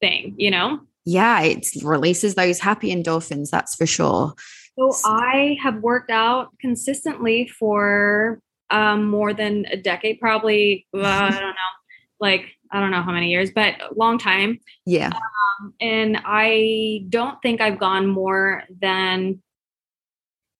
thing, 0.00 0.34
you 0.38 0.50
know? 0.50 0.80
Yeah, 1.04 1.42
it 1.42 1.68
releases 1.82 2.34
those 2.36 2.60
happy 2.60 2.94
endorphins, 2.94 3.50
that's 3.50 3.74
for 3.74 3.86
sure. 3.86 4.34
So 4.78 4.92
I 5.04 5.58
have 5.62 5.82
worked 5.82 6.10
out 6.10 6.56
consistently 6.60 7.48
for 7.48 8.40
um, 8.70 9.08
more 9.08 9.34
than 9.34 9.66
a 9.70 9.76
decade, 9.76 10.20
probably, 10.20 10.86
uh, 10.94 11.00
I 11.00 11.30
don't 11.30 11.40
know, 11.40 11.72
like 12.20 12.46
I 12.70 12.80
don't 12.80 12.90
know 12.90 13.02
how 13.02 13.12
many 13.12 13.30
years, 13.30 13.50
but 13.50 13.74
long 13.96 14.18
time. 14.18 14.60
Yeah. 14.86 15.10
Um, 15.60 15.74
and 15.80 16.20
I 16.24 17.04
don't 17.10 17.40
think 17.42 17.60
I've 17.60 17.78
gone 17.78 18.06
more 18.06 18.62
than 18.80 19.42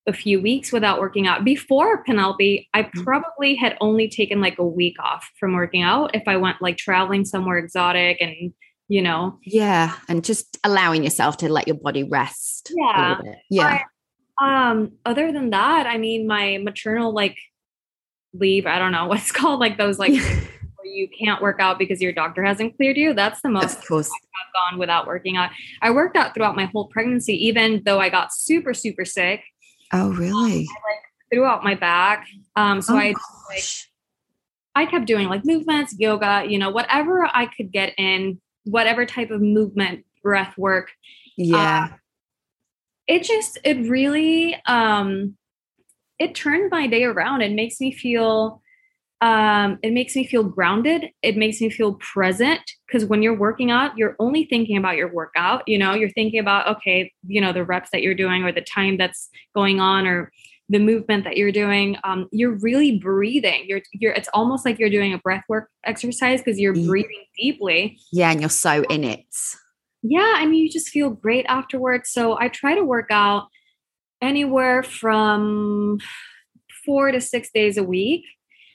a 0.06 0.12
few 0.12 0.40
weeks 0.40 0.72
without 0.72 1.00
working 1.00 1.26
out. 1.26 1.44
Before 1.44 2.02
Penelope, 2.04 2.68
I 2.74 2.82
mm-hmm. 2.82 3.02
probably 3.02 3.54
had 3.54 3.76
only 3.80 4.08
taken 4.08 4.40
like 4.40 4.58
a 4.58 4.66
week 4.66 4.96
off 4.98 5.30
from 5.38 5.54
working 5.54 5.82
out 5.82 6.14
if 6.14 6.24
I 6.26 6.36
went 6.36 6.60
like 6.60 6.76
traveling 6.76 7.24
somewhere 7.24 7.58
exotic 7.58 8.20
and 8.20 8.52
you 8.88 9.00
know. 9.00 9.38
Yeah, 9.44 9.94
and 10.08 10.24
just 10.24 10.58
allowing 10.64 11.04
yourself 11.04 11.38
to 11.38 11.48
let 11.48 11.66
your 11.66 11.76
body 11.76 12.04
rest. 12.04 12.72
Yeah. 12.76 13.20
Yeah. 13.48 13.82
But, 14.38 14.44
um 14.44 14.92
other 15.06 15.30
than 15.32 15.50
that, 15.50 15.86
I 15.86 15.98
mean 15.98 16.26
my 16.26 16.58
maternal 16.58 17.12
like 17.12 17.38
leave, 18.34 18.66
I 18.66 18.78
don't 18.78 18.92
know 18.92 19.06
what's 19.12 19.32
called 19.32 19.60
like 19.60 19.78
those 19.78 19.98
like 19.98 20.12
you 20.84 21.08
can't 21.16 21.40
work 21.40 21.60
out 21.60 21.78
because 21.78 22.02
your 22.02 22.12
doctor 22.12 22.42
hasn't 22.42 22.76
cleared 22.76 22.96
you. 22.96 23.14
That's 23.14 23.40
the 23.40 23.48
most 23.50 23.78
of 23.78 23.86
course. 23.86 24.10
I've 24.10 24.72
gone 24.72 24.78
without 24.80 25.06
working 25.06 25.36
out. 25.36 25.50
I 25.80 25.90
worked 25.90 26.16
out 26.16 26.34
throughout 26.34 26.56
my 26.56 26.64
whole 26.66 26.88
pregnancy, 26.88 27.46
even 27.46 27.82
though 27.84 28.00
I 28.00 28.08
got 28.08 28.32
super, 28.32 28.74
super 28.74 29.04
sick. 29.04 29.42
Oh, 29.92 30.12
really? 30.12 30.32
Um, 30.32 30.66
I, 30.68 30.90
like 30.90 31.02
threw 31.32 31.44
out 31.44 31.64
my 31.64 31.74
back. 31.74 32.26
Um, 32.56 32.82
so 32.82 32.94
oh, 32.94 32.98
I 32.98 33.14
like 33.48 33.64
I 34.74 34.86
kept 34.86 35.06
doing 35.06 35.28
like 35.28 35.44
movements, 35.44 35.94
yoga, 35.98 36.44
you 36.46 36.58
know, 36.58 36.70
whatever 36.70 37.28
I 37.32 37.46
could 37.46 37.72
get 37.72 37.94
in, 37.98 38.40
whatever 38.64 39.04
type 39.04 39.30
of 39.30 39.40
movement, 39.40 40.04
breath 40.22 40.56
work. 40.56 40.90
Yeah. 41.36 41.88
Uh, 41.90 41.96
it 43.06 43.24
just 43.24 43.58
it 43.64 43.88
really 43.88 44.56
um 44.66 45.36
it 46.18 46.34
turned 46.34 46.70
my 46.70 46.86
day 46.86 47.04
around. 47.04 47.42
It 47.42 47.52
makes 47.52 47.80
me 47.80 47.92
feel 47.92 48.62
um, 49.22 49.78
it 49.84 49.92
makes 49.92 50.16
me 50.16 50.26
feel 50.26 50.42
grounded. 50.42 51.10
It 51.22 51.36
makes 51.36 51.60
me 51.60 51.70
feel 51.70 51.94
present 51.94 52.60
because 52.86 53.04
when 53.04 53.22
you're 53.22 53.38
working 53.38 53.70
out, 53.70 53.96
you're 53.96 54.16
only 54.18 54.46
thinking 54.46 54.76
about 54.76 54.96
your 54.96 55.12
workout. 55.14 55.62
You 55.68 55.78
know, 55.78 55.94
you're 55.94 56.10
thinking 56.10 56.40
about, 56.40 56.66
okay, 56.76 57.12
you 57.28 57.40
know, 57.40 57.52
the 57.52 57.64
reps 57.64 57.90
that 57.92 58.02
you're 58.02 58.16
doing 58.16 58.42
or 58.42 58.50
the 58.50 58.62
time 58.62 58.96
that's 58.96 59.30
going 59.54 59.78
on 59.78 60.08
or 60.08 60.32
the 60.68 60.80
movement 60.80 61.22
that 61.22 61.36
you're 61.36 61.52
doing. 61.52 61.96
Um, 62.02 62.28
you're 62.32 62.58
really 62.58 62.98
breathing. 62.98 63.64
You're, 63.68 63.82
you're, 63.92 64.12
it's 64.12 64.28
almost 64.34 64.64
like 64.64 64.80
you're 64.80 64.90
doing 64.90 65.14
a 65.14 65.18
breath 65.18 65.44
work 65.48 65.70
exercise 65.84 66.40
because 66.40 66.58
you're 66.58 66.74
breathing 66.74 67.24
deeply. 67.38 67.98
Yeah. 68.10 68.32
And 68.32 68.40
you're 68.40 68.50
so 68.50 68.82
in 68.90 69.04
it. 69.04 69.24
Yeah. 70.02 70.34
I 70.36 70.46
mean, 70.46 70.64
you 70.64 70.68
just 70.68 70.88
feel 70.88 71.10
great 71.10 71.46
afterwards. 71.48 72.10
So 72.10 72.36
I 72.40 72.48
try 72.48 72.74
to 72.74 72.82
work 72.82 73.06
out 73.12 73.46
anywhere 74.20 74.82
from 74.82 75.98
four 76.84 77.12
to 77.12 77.20
six 77.20 77.50
days 77.54 77.76
a 77.76 77.84
week 77.84 78.24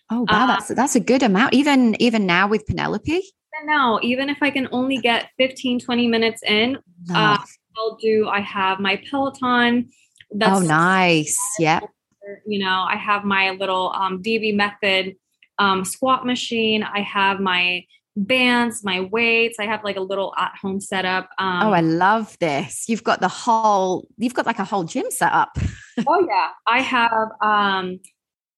Oh 0.09 0.25
wow, 0.29 0.43
uh, 0.43 0.47
that's 0.47 0.67
that's 0.69 0.95
a 0.95 0.99
good 0.99 1.23
amount. 1.23 1.53
Even 1.53 1.95
even 2.01 2.25
now 2.25 2.47
with 2.47 2.65
Penelope. 2.65 3.21
now, 3.65 3.99
even 4.01 4.29
if 4.29 4.37
I 4.41 4.51
can 4.51 4.67
only 4.71 4.97
get 4.97 5.29
15, 5.37 5.79
20 5.79 6.07
minutes 6.07 6.43
in, 6.43 6.77
uh, 7.13 7.37
I'll 7.77 7.95
do, 7.95 8.27
I 8.27 8.39
have 8.41 8.79
my 8.79 9.01
Peloton. 9.09 9.89
That's 10.31 10.59
oh, 10.59 10.63
nice. 10.63 11.37
Yeah. 11.59 11.79
You 12.45 12.59
know, 12.59 12.85
I 12.89 12.97
have 12.97 13.23
my 13.23 13.51
little 13.51 13.93
um, 13.95 14.21
DB 14.21 14.53
method 14.53 15.15
um, 15.59 15.85
squat 15.85 16.25
machine. 16.25 16.83
I 16.83 16.99
have 16.99 17.39
my 17.39 17.85
bands, 18.17 18.83
my 18.83 19.01
weights. 19.01 19.59
I 19.59 19.65
have 19.65 19.81
like 19.85 19.95
a 19.95 20.01
little 20.01 20.33
at 20.37 20.51
home 20.61 20.81
setup. 20.81 21.29
Um, 21.37 21.67
oh, 21.67 21.71
I 21.71 21.79
love 21.79 22.37
this. 22.39 22.89
You've 22.89 23.03
got 23.03 23.21
the 23.21 23.29
whole, 23.29 24.09
you've 24.17 24.33
got 24.33 24.45
like 24.45 24.59
a 24.59 24.65
whole 24.65 24.83
gym 24.83 25.05
set 25.09 25.31
up. 25.31 25.57
oh 26.07 26.27
yeah. 26.27 26.49
I 26.67 26.81
have, 26.81 27.29
um, 27.41 27.99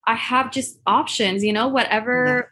I 0.07 0.15
have 0.15 0.51
just 0.51 0.79
options, 0.85 1.43
you 1.43 1.53
know, 1.53 1.67
whatever 1.67 2.51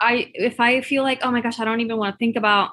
yeah. 0.00 0.08
I, 0.08 0.30
if 0.34 0.60
I 0.60 0.80
feel 0.80 1.02
like, 1.02 1.20
oh 1.22 1.30
my 1.30 1.40
gosh, 1.40 1.58
I 1.60 1.64
don't 1.64 1.80
even 1.80 1.96
want 1.96 2.14
to 2.14 2.18
think 2.18 2.36
about 2.36 2.70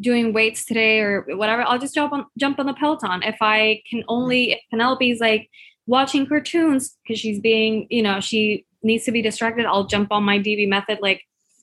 doing 0.00 0.32
weights 0.32 0.64
today 0.64 1.00
or 1.00 1.22
whatever, 1.36 1.62
I'll 1.62 1.78
just 1.78 1.94
jump 1.94 2.12
on, 2.12 2.26
jump 2.38 2.58
on 2.58 2.66
the 2.66 2.74
Peloton. 2.74 3.22
If 3.22 3.36
I 3.40 3.82
can 3.88 4.04
only, 4.08 4.52
if 4.52 4.60
Penelope's 4.70 5.20
like 5.20 5.48
watching 5.86 6.26
cartoons 6.26 6.96
because 7.02 7.20
she's 7.20 7.40
being, 7.40 7.86
you 7.90 8.02
know, 8.02 8.20
she 8.20 8.66
needs 8.82 9.04
to 9.04 9.12
be 9.12 9.22
distracted, 9.22 9.64
I'll 9.66 9.86
jump 9.86 10.10
on 10.12 10.24
my 10.24 10.38
DB 10.38 10.68
method, 10.68 10.98
like 11.00 11.22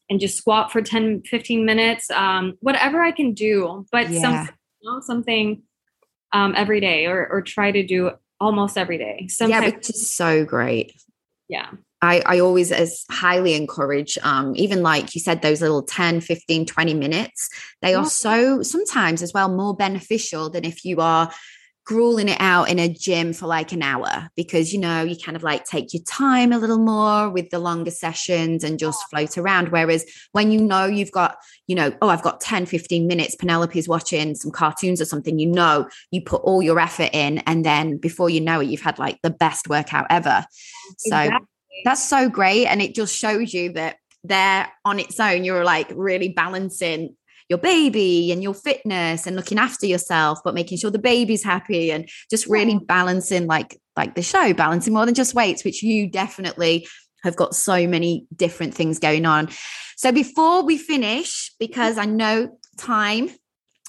and 0.09 0.19
just 0.19 0.37
squat 0.37 0.71
for 0.71 0.81
10 0.81 1.23
15 1.23 1.65
minutes 1.65 2.09
um, 2.11 2.57
whatever 2.61 3.01
i 3.01 3.11
can 3.11 3.33
do 3.33 3.85
but 3.91 4.09
yeah. 4.09 4.21
something, 4.21 4.55
you 4.81 4.91
know, 4.91 4.99
something 5.01 5.63
um, 6.31 6.53
every 6.55 6.79
day 6.79 7.05
or, 7.05 7.27
or 7.27 7.41
try 7.41 7.71
to 7.71 7.85
do 7.85 8.11
almost 8.39 8.77
every 8.77 8.97
day 8.97 9.27
Sometimes, 9.29 9.63
yeah 9.63 9.75
which 9.75 9.89
is 9.89 10.11
so 10.11 10.45
great 10.45 10.93
yeah 11.47 11.69
I, 12.01 12.21
I 12.25 12.39
always 12.39 12.71
as 12.71 13.03
highly 13.11 13.53
encourage 13.53 14.17
um, 14.23 14.53
even 14.55 14.81
like 14.83 15.15
you 15.15 15.21
said 15.21 15.41
those 15.41 15.61
little 15.61 15.83
10 15.83 16.21
15 16.21 16.65
20 16.65 16.93
minutes 16.93 17.49
they 17.81 17.91
yeah. 17.91 17.99
are 17.99 18.05
so 18.05 18.61
sometimes 18.63 19.21
as 19.21 19.33
well 19.33 19.49
more 19.49 19.75
beneficial 19.75 20.49
than 20.49 20.65
if 20.65 20.85
you 20.85 21.01
are 21.01 21.31
grueling 21.89 22.29
it 22.29 22.39
out 22.39 22.69
in 22.69 22.77
a 22.77 22.87
gym 22.87 23.33
for 23.33 23.47
like 23.47 23.71
an 23.71 23.81
hour 23.81 24.29
because 24.35 24.71
you 24.71 24.79
know 24.79 25.01
you 25.01 25.15
kind 25.17 25.35
of 25.35 25.41
like 25.41 25.65
take 25.65 25.91
your 25.91 26.03
time 26.03 26.51
a 26.51 26.57
little 26.59 26.77
more 26.77 27.31
with 27.31 27.49
the 27.49 27.57
longer 27.57 27.89
sessions 27.89 28.63
and 28.63 28.77
just 28.77 29.03
float 29.09 29.39
around 29.39 29.69
whereas 29.69 30.05
when 30.31 30.51
you 30.51 30.61
know 30.61 30.85
you've 30.85 31.11
got 31.11 31.37
you 31.65 31.75
know 31.75 31.91
oh 32.03 32.09
i've 32.09 32.21
got 32.21 32.39
10 32.41 32.67
15 32.67 33.07
minutes 33.07 33.33
penelope's 33.33 33.87
watching 33.87 34.35
some 34.35 34.51
cartoons 34.51 35.01
or 35.01 35.05
something 35.05 35.39
you 35.39 35.47
know 35.47 35.87
you 36.11 36.21
put 36.21 36.43
all 36.43 36.61
your 36.61 36.79
effort 36.79 37.09
in 37.11 37.39
and 37.39 37.65
then 37.65 37.97
before 37.97 38.29
you 38.29 38.39
know 38.39 38.59
it 38.59 38.67
you've 38.67 38.81
had 38.81 38.99
like 38.99 39.17
the 39.23 39.31
best 39.31 39.67
workout 39.67 40.05
ever 40.11 40.45
so 40.99 41.17
exactly. 41.17 41.47
That's 41.83 42.07
so 42.07 42.29
great 42.29 42.67
and 42.67 42.81
it 42.81 42.95
just 42.95 43.15
shows 43.15 43.53
you 43.53 43.73
that 43.73 43.97
there 44.23 44.71
on 44.85 44.99
its 44.99 45.19
own. 45.19 45.43
You're 45.43 45.63
like 45.63 45.91
really 45.95 46.29
balancing 46.29 47.15
your 47.47 47.57
baby 47.57 48.31
and 48.31 48.43
your 48.43 48.53
fitness 48.53 49.25
and 49.25 49.35
looking 49.35 49.57
after 49.57 49.87
yourself 49.87 50.39
but 50.43 50.53
making 50.53 50.77
sure 50.77 50.91
the 50.91 50.99
baby's 50.99 51.43
happy 51.43 51.91
and 51.91 52.07
just 52.29 52.45
really 52.45 52.77
balancing 52.77 53.47
like 53.47 53.79
like 53.97 54.13
the 54.13 54.21
show 54.21 54.53
balancing 54.53 54.93
more 54.93 55.05
than 55.07 55.15
just 55.15 55.33
weights 55.33 55.65
which 55.65 55.81
you 55.81 56.07
definitely 56.07 56.87
have 57.23 57.35
got 57.35 57.55
so 57.55 57.87
many 57.87 58.27
different 58.35 58.73
things 58.73 58.99
going 58.99 59.25
on. 59.25 59.49
So 59.97 60.11
before 60.11 60.63
we 60.63 60.77
finish 60.77 61.51
because 61.59 61.97
i 61.97 62.05
know 62.05 62.57
time 62.77 63.29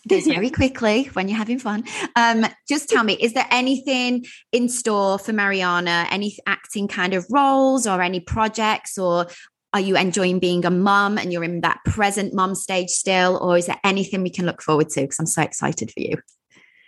goes 0.09 0.27
very 0.27 0.51
quickly 0.51 1.05
when 1.13 1.29
you're 1.29 1.39
having 1.39 1.59
fun. 1.59 1.85
Um, 2.17 2.47
just 2.69 2.89
tell 2.89 3.05
me, 3.05 3.15
is 3.15 3.33
there 3.33 3.47
anything 3.51 4.25
in 4.53 4.69
store 4.69 5.19
for 5.19 5.33
Mariana? 5.33 6.07
Any 6.11 6.37
acting 6.47 6.89
kind 6.89 7.15
of 7.15 7.27
roles 7.31 7.87
or 7.87 8.03
any 8.03 8.21
projects 8.21 8.99
or 8.99 9.27
are 9.73 9.81
you 9.81 9.97
enjoying 9.97 10.39
being 10.39 10.65
a 10.65 10.71
mum 10.71 11.19
and 11.19 11.33
you're 11.33 11.45
in 11.45 11.61
that 11.61 11.79
present 11.85 12.35
mum 12.35 12.55
stage 12.55 12.91
still 12.91 13.39
or 13.41 13.57
is 13.57 13.67
there 13.67 13.79
anything 13.85 14.23
we 14.23 14.31
can 14.31 14.47
look 14.47 14.63
forward 14.63 14.89
to? 14.91 15.03
Because 15.03 15.19
i'm 15.21 15.27
so 15.27 15.43
excited 15.43 15.91
for 15.93 16.01
you. 16.01 16.17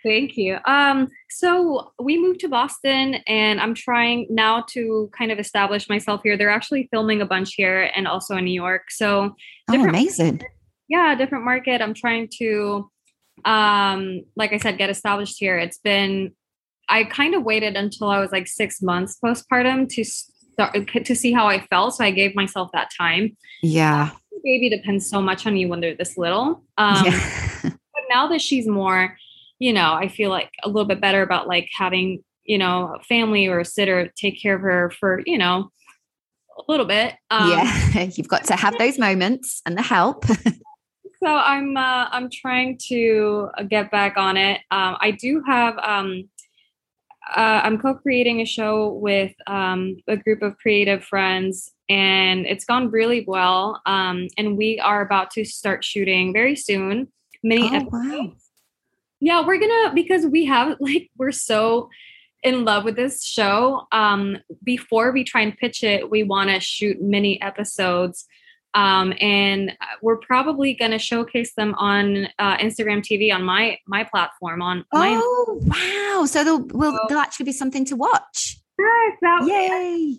Thank 0.03 0.35
you. 0.35 0.57
Um 0.65 1.07
so 1.29 1.93
we 1.97 2.21
moved 2.21 2.41
to 2.41 2.49
boston 2.49 3.15
and 3.25 3.61
i'm 3.61 3.73
trying 3.73 4.27
now 4.29 4.65
to 4.71 5.09
kind 5.17 5.31
of 5.31 5.39
establish 5.39 5.87
myself 5.87 6.21
here. 6.23 6.37
They're 6.37 6.49
actually 6.49 6.89
filming 6.91 7.21
a 7.21 7.25
bunch 7.25 7.53
here 7.55 7.89
and 7.95 8.07
also 8.07 8.35
in 8.35 8.45
new 8.45 8.53
york. 8.53 8.91
So 8.91 9.35
oh, 9.69 9.83
amazing. 9.87 10.37
Market. 10.37 10.51
yeah 10.89 11.15
different 11.15 11.45
market. 11.45 11.81
I'm 11.81 11.93
trying 11.93 12.27
to 12.39 12.89
um 13.45 14.21
like 14.35 14.53
i 14.53 14.57
said 14.57 14.77
get 14.77 14.89
established 14.89 15.37
here 15.39 15.57
it's 15.57 15.79
been 15.79 16.31
i 16.89 17.03
kind 17.03 17.33
of 17.33 17.43
waited 17.43 17.75
until 17.75 18.09
i 18.09 18.19
was 18.19 18.31
like 18.31 18.47
six 18.47 18.81
months 18.81 19.17
postpartum 19.23 19.89
to 19.89 20.03
start 20.53 20.87
to 21.05 21.15
see 21.15 21.33
how 21.33 21.47
I 21.47 21.65
felt. 21.67 21.95
So 21.95 22.03
I 22.03 22.11
gave 22.11 22.35
myself 22.35 22.69
that 22.73 22.89
time. 22.97 23.35
Yeah. 23.61 24.11
Baby 24.43 24.69
depends 24.69 25.09
so 25.09 25.21
much 25.21 25.45
on 25.45 25.57
you 25.57 25.67
when 25.67 25.79
they're 25.79 25.95
this 25.95 26.17
little. 26.17 26.63
Um, 26.77 27.05
yeah. 27.05 27.39
but 27.63 28.03
now 28.09 28.27
that 28.27 28.41
she's 28.41 28.67
more, 28.67 29.17
you 29.59 29.73
know, 29.73 29.93
I 29.93 30.07
feel 30.07 30.29
like 30.29 30.49
a 30.63 30.67
little 30.67 30.87
bit 30.87 31.01
better 31.01 31.21
about 31.21 31.47
like 31.47 31.69
having, 31.75 32.23
you 32.43 32.57
know, 32.57 32.95
a 32.99 33.03
family 33.03 33.47
or 33.47 33.59
a 33.59 33.65
sitter 33.65 34.11
take 34.15 34.41
care 34.41 34.55
of 34.55 34.61
her 34.61 34.91
for, 34.99 35.21
you 35.25 35.37
know, 35.37 35.69
a 36.57 36.63
little 36.67 36.85
bit. 36.85 37.15
Um, 37.29 37.49
yeah, 37.49 38.03
you've 38.15 38.27
got 38.27 38.45
to 38.45 38.55
have 38.55 38.77
those 38.77 38.99
moments 38.99 39.61
and 39.65 39.77
the 39.77 39.81
help. 39.81 40.25
so 41.23 41.33
I'm 41.33 41.77
uh, 41.77 42.07
I'm 42.11 42.29
trying 42.29 42.77
to 42.89 43.49
get 43.69 43.91
back 43.91 44.17
on 44.17 44.35
it. 44.35 44.61
Um, 44.71 44.97
I 44.99 45.11
do 45.11 45.41
have 45.47 45.77
um, 45.77 46.29
uh, 47.33 47.61
I'm 47.63 47.77
co-creating 47.77 48.41
a 48.41 48.45
show 48.45 48.89
with 48.89 49.33
um, 49.47 49.97
a 50.07 50.17
group 50.17 50.41
of 50.41 50.57
creative 50.57 51.03
friends, 51.03 51.71
and 51.87 52.45
it's 52.45 52.65
gone 52.65 52.91
really 52.91 53.23
well. 53.25 53.81
Um, 53.85 54.27
and 54.37 54.57
we 54.57 54.79
are 54.79 55.01
about 55.01 55.31
to 55.31 55.45
start 55.45 55.85
shooting 55.85 56.33
very 56.33 56.55
soon. 56.55 57.07
Many 57.41 57.69
oh, 57.69 57.75
episodes. 57.75 57.91
Wow. 57.91 58.31
Yeah, 59.21 59.45
we're 59.45 59.59
gonna 59.59 59.93
because 59.93 60.25
we 60.25 60.45
have 60.45 60.77
like 60.79 61.09
we're 61.17 61.31
so 61.31 61.89
in 62.41 62.65
love 62.65 62.83
with 62.83 62.97
this 62.97 63.23
show. 63.23 63.87
Um, 63.93 64.37
before 64.61 65.13
we 65.13 65.23
try 65.23 65.41
and 65.41 65.55
pitch 65.55 65.83
it, 65.83 66.09
we 66.09 66.23
want 66.23 66.49
to 66.49 66.59
shoot 66.59 67.01
many 67.01 67.41
episodes 67.41 68.25
um, 68.73 69.13
and 69.19 69.71
uh, 69.81 69.85
we're 70.01 70.17
probably 70.17 70.73
going 70.73 70.91
to 70.91 70.99
showcase 70.99 71.53
them 71.55 71.75
on 71.75 72.27
uh, 72.39 72.57
Instagram 72.57 72.99
TV 72.99 73.33
on 73.33 73.43
my 73.43 73.77
my 73.87 74.03
platform. 74.03 74.61
On 74.61 74.85
oh 74.91 75.61
my- 75.65 76.15
wow! 76.15 76.25
So 76.25 76.43
there'll 76.43 76.65
will 76.67 76.91
so, 76.91 76.99
there'll 77.07 77.21
actually 77.21 77.45
be 77.45 77.51
something 77.51 77.85
to 77.85 77.95
watch. 77.95 78.59
Yes, 78.79 79.17
that 79.21 79.45
Yay! 79.45 80.17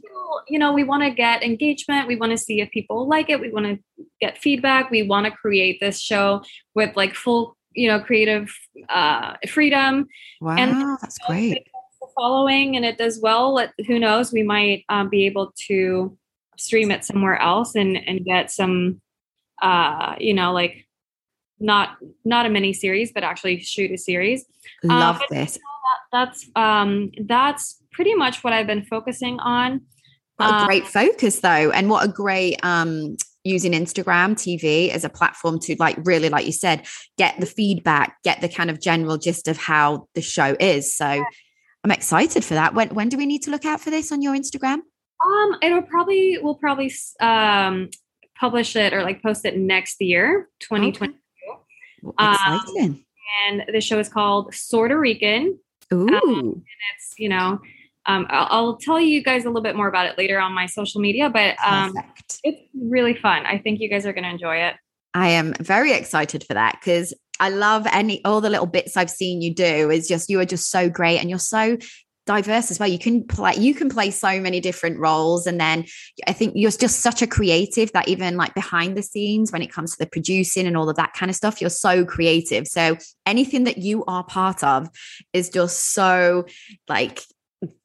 You 0.49 0.59
know, 0.59 0.73
we 0.73 0.85
want 0.85 1.03
to 1.03 1.11
get 1.11 1.43
engagement. 1.43 2.07
We 2.07 2.17
want 2.17 2.33
to 2.33 2.39
see 2.39 2.61
if 2.61 2.71
people 2.71 3.09
like 3.09 3.29
it. 3.29 3.41
We 3.41 3.51
want 3.51 3.67
to 3.67 4.05
get 4.21 4.39
feedback. 4.39 4.91
We 4.91 5.03
want 5.03 5.27
to 5.27 5.33
create 5.33 5.81
this 5.81 6.01
show 6.01 6.43
with 6.75 6.95
like 6.97 7.15
full, 7.15 7.57
you 7.73 7.89
know, 7.89 7.99
creative 8.01 8.55
uh, 8.89 9.35
freedom. 9.49 10.07
Wow, 10.41 10.57
and 10.57 10.99
that's 11.01 11.19
great. 11.19 11.67
Following 12.17 12.77
and 12.77 12.85
it 12.85 12.97
does 12.97 13.19
well. 13.21 13.61
Who 13.89 13.99
knows? 13.99 14.33
We 14.33 14.45
might 14.45 14.85
um, 14.89 15.09
be 15.09 15.27
able 15.27 15.53
to 15.67 16.17
stream 16.57 16.91
it 16.91 17.05
somewhere 17.05 17.41
else 17.41 17.75
and 17.75 17.97
and 17.97 18.25
get 18.25 18.51
some 18.51 19.01
uh 19.63 20.15
you 20.19 20.35
know 20.35 20.53
like 20.53 20.87
not 21.61 21.97
not 22.25 22.47
a 22.47 22.49
mini 22.49 22.73
series 22.73 23.13
but 23.13 23.25
actually 23.25 23.61
shoot 23.61 23.91
a 23.91 23.99
series. 23.99 24.45
Love 24.83 25.17
uh, 25.17 25.27
this. 25.31 25.55
that, 25.55 25.61
that's 26.13 26.51
um 26.57 27.11
that's 27.27 27.83
pretty 27.93 28.15
much 28.15 28.43
what 28.43 28.53
i've 28.53 28.67
been 28.67 28.85
focusing 28.85 29.39
on. 29.41 29.83
What 30.37 30.51
a 30.51 30.57
um, 30.57 30.67
great 30.67 30.87
focus 30.87 31.41
though 31.41 31.71
and 31.71 31.89
what 31.89 32.05
a 32.05 32.09
great 32.09 32.59
um 32.65 33.17
using 33.45 33.73
instagram 33.73 34.33
tv 34.33 34.89
as 34.89 35.05
a 35.05 35.11
platform 35.11 35.59
to 35.61 35.77
like 35.79 35.97
really 36.05 36.31
like 36.31 36.47
you 36.47 36.53
said 36.53 36.87
get 37.19 37.39
the 37.39 37.47
feedback 37.47 38.17
get 38.25 38.41
the 38.41 38.49
kind 38.49 38.71
of 38.71 38.81
general 38.81 39.19
gist 39.19 39.49
of 39.49 39.57
how 39.57 40.09
the 40.15 40.23
show 40.23 40.57
is. 40.59 40.97
So 40.97 41.07
i'm 41.85 41.91
excited 41.91 42.45
for 42.45 42.55
that. 42.55 42.75
When 42.75 42.89
when 42.91 43.09
do 43.09 43.17
we 43.17 43.27
need 43.27 43.43
to 43.43 43.51
look 43.51 43.65
out 43.65 43.81
for 43.81 43.91
this 43.91 44.11
on 44.13 44.23
your 44.23 44.35
instagram 44.35 44.81
um, 45.25 45.57
it'll 45.63 45.83
probably 45.83 46.39
we'll 46.41 46.55
probably 46.55 46.93
um 47.21 47.91
publish 48.39 48.77
it 48.77 48.93
or 48.93 49.03
like 49.03 49.23
post 49.23 49.45
it 49.45 49.57
next 49.57 50.01
year, 50.01 50.49
2022. 50.61 51.19
Okay. 52.07 52.15
Um, 52.19 53.05
and 53.47 53.65
the 53.73 53.81
show 53.81 53.99
is 53.99 54.09
called 54.09 54.55
Sorta 54.55 54.99
Rican. 54.99 55.59
Ooh. 55.93 56.09
Um, 56.09 56.39
and 56.39 56.63
it's, 56.95 57.15
you 57.19 57.29
know, 57.29 57.61
um, 58.07 58.27
I'll, 58.29 58.47
I'll, 58.51 58.77
tell 58.77 59.01
you 59.01 59.23
guys 59.23 59.45
a 59.45 59.49
little 59.49 59.63
bit 59.63 59.77
more 59.77 59.89
about 59.89 60.07
it 60.07 60.19
later 60.19 60.39
on 60.39 60.53
my 60.53 60.67
social 60.67 61.01
media, 61.01 61.31
but 61.31 61.57
um, 61.65 61.95
it's 62.43 62.61
really 62.75 63.15
fun. 63.15 63.47
I 63.47 63.59
think 63.59 63.81
you 63.81 63.89
guys 63.89 64.05
are 64.05 64.13
going 64.13 64.25
to 64.25 64.31
enjoy 64.31 64.57
it. 64.57 64.75
I 65.15 65.29
am 65.31 65.55
very 65.55 65.93
excited 65.93 66.45
for 66.45 66.55
that 66.55 66.79
because 66.81 67.15
I 67.41 67.49
love 67.49 67.87
any 67.91 68.23
all 68.25 68.41
the 68.41 68.51
little 68.51 68.67
bits 68.67 68.97
I've 68.97 69.11
seen 69.11 69.41
you 69.41 69.55
do. 69.55 69.91
Is 69.91 70.09
just 70.09 70.29
you 70.29 70.41
are 70.41 70.45
just 70.45 70.71
so 70.71 70.91
great 70.91 71.19
and 71.19 71.31
you're 71.31 71.39
so 71.39 71.79
diverse 72.27 72.71
as 72.71 72.79
well. 72.79 72.89
You 72.89 72.99
can 72.99 73.25
play 73.25 73.55
you 73.57 73.75
can 73.75 73.89
play 73.89 74.11
so 74.11 74.41
many 74.41 74.61
different 74.61 74.99
roles 74.99 75.47
and 75.47 75.61
then 75.61 75.85
i 76.27 76.33
think 76.33 76.55
you're 76.57 76.71
just 76.71 77.01
such 77.01 77.23
a 77.23 77.27
creative 77.27 77.93
that 77.93 78.09
even 78.09 78.37
like 78.37 78.55
behind 78.55 78.97
the 78.97 79.03
scenes 79.03 79.53
when 79.53 79.63
it 79.63 79.73
comes 79.73 79.93
to 79.93 79.99
the 79.99 80.07
producing 80.07 80.67
and 80.67 80.77
all 80.77 80.89
of 80.89 80.97
that 80.97 81.13
kind 81.13 81.31
of 81.31 81.37
stuff 81.37 81.61
you're 81.61 81.71
so 81.71 82.05
creative. 82.05 82.67
So 82.67 82.97
anything 83.27 83.65
that 83.65 83.79
you 83.79 84.05
are 84.07 84.25
part 84.25 84.63
of 84.63 84.89
is 85.33 85.51
just 85.51 85.93
so 85.93 86.47
like 86.89 87.23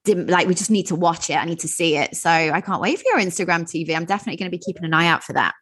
like 0.05 0.47
we 0.47 0.55
just 0.55 0.71
need 0.71 0.87
to 0.87 0.95
watch 0.95 1.29
it. 1.29 1.35
I 1.35 1.45
need 1.45 1.59
to 1.59 1.67
see 1.67 1.95
it. 1.97 2.15
So 2.15 2.29
i 2.29 2.61
can't 2.61 2.81
wait 2.81 2.99
for 2.99 3.05
your 3.07 3.19
instagram 3.19 3.63
tv 3.63 3.95
i'm 3.95 4.05
definitely 4.05 4.37
going 4.37 4.51
to 4.51 4.57
be 4.57 4.63
keeping 4.63 4.85
an 4.85 4.93
eye 4.93 5.07
out 5.07 5.23
for 5.23 5.33
that 5.33 5.53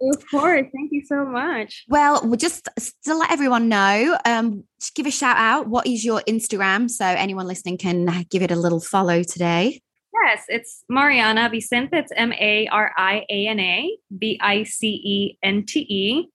Of 0.00 0.22
course. 0.30 0.66
Thank 0.74 0.92
you 0.92 1.02
so 1.06 1.24
much. 1.24 1.84
Well, 1.88 2.20
we'll 2.22 2.36
just 2.36 2.68
to 3.04 3.14
let 3.14 3.30
everyone 3.30 3.68
know, 3.68 4.18
um, 4.24 4.64
just 4.78 4.94
give 4.94 5.06
a 5.06 5.10
shout 5.10 5.36
out. 5.36 5.68
What 5.68 5.86
is 5.86 6.04
your 6.04 6.20
Instagram? 6.28 6.90
So 6.90 7.06
anyone 7.06 7.46
listening 7.46 7.78
can 7.78 8.26
give 8.30 8.42
it 8.42 8.50
a 8.50 8.56
little 8.56 8.80
follow 8.80 9.22
today. 9.22 9.80
Yes, 10.24 10.44
it's 10.48 10.84
Mariana 10.88 11.48
Vicente. 11.50 11.96
It's 11.96 12.12
M 12.14 12.32
A 12.32 12.68
R 12.68 12.92
I 12.96 13.24
A 13.30 13.48
N 13.48 13.60
A 13.60 13.96
V 14.10 14.38
I 14.40 14.62
C 14.64 14.88
E 14.88 15.38
N 15.42 15.64
T 15.64 15.80
E. 15.80 16.28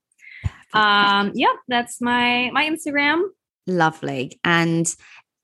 Um, 0.73 1.31
yeah, 1.35 1.53
that's 1.67 2.01
my 2.01 2.49
my 2.53 2.67
Instagram. 2.69 3.23
Lovely. 3.67 4.39
And 4.43 4.93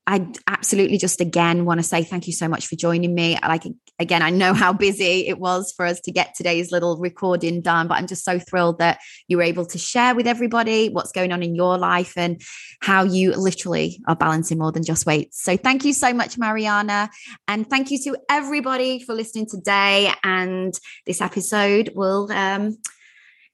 I 0.09 0.25
absolutely 0.47 0.97
just 0.97 1.19
again 1.19 1.65
want 1.65 1.81
to 1.81 1.83
say 1.83 2.01
thank 2.01 2.27
you 2.27 2.33
so 2.33 2.47
much 2.47 2.67
for 2.67 2.77
joining 2.77 3.13
me. 3.13 3.37
Like 3.43 3.65
again, 3.99 4.21
I 4.21 4.29
know 4.29 4.53
how 4.53 4.71
busy 4.71 5.27
it 5.27 5.37
was 5.37 5.73
for 5.75 5.85
us 5.85 5.99
to 6.01 6.11
get 6.13 6.33
today's 6.33 6.71
little 6.71 6.97
recording 6.97 7.61
done, 7.61 7.89
but 7.89 7.95
I'm 7.95 8.07
just 8.07 8.23
so 8.23 8.39
thrilled 8.39 8.79
that 8.79 8.99
you 9.27 9.35
were 9.35 9.43
able 9.43 9.65
to 9.65 9.77
share 9.77 10.15
with 10.15 10.25
everybody 10.25 10.87
what's 10.87 11.11
going 11.11 11.33
on 11.33 11.43
in 11.43 11.55
your 11.55 11.77
life 11.77 12.13
and 12.15 12.41
how 12.81 13.03
you 13.03 13.33
literally 13.33 14.01
are 14.07 14.15
balancing 14.15 14.59
more 14.59 14.71
than 14.71 14.85
just 14.85 15.05
weights. 15.05 15.43
So 15.43 15.57
thank 15.57 15.83
you 15.83 15.91
so 15.91 16.13
much, 16.13 16.37
Mariana. 16.37 17.09
And 17.49 17.69
thank 17.69 17.91
you 17.91 17.99
to 18.03 18.17
everybody 18.29 19.03
for 19.03 19.13
listening 19.13 19.47
today. 19.49 20.13
And 20.23 20.73
this 21.05 21.19
episode 21.19 21.91
will 21.95 22.31
um, 22.31 22.77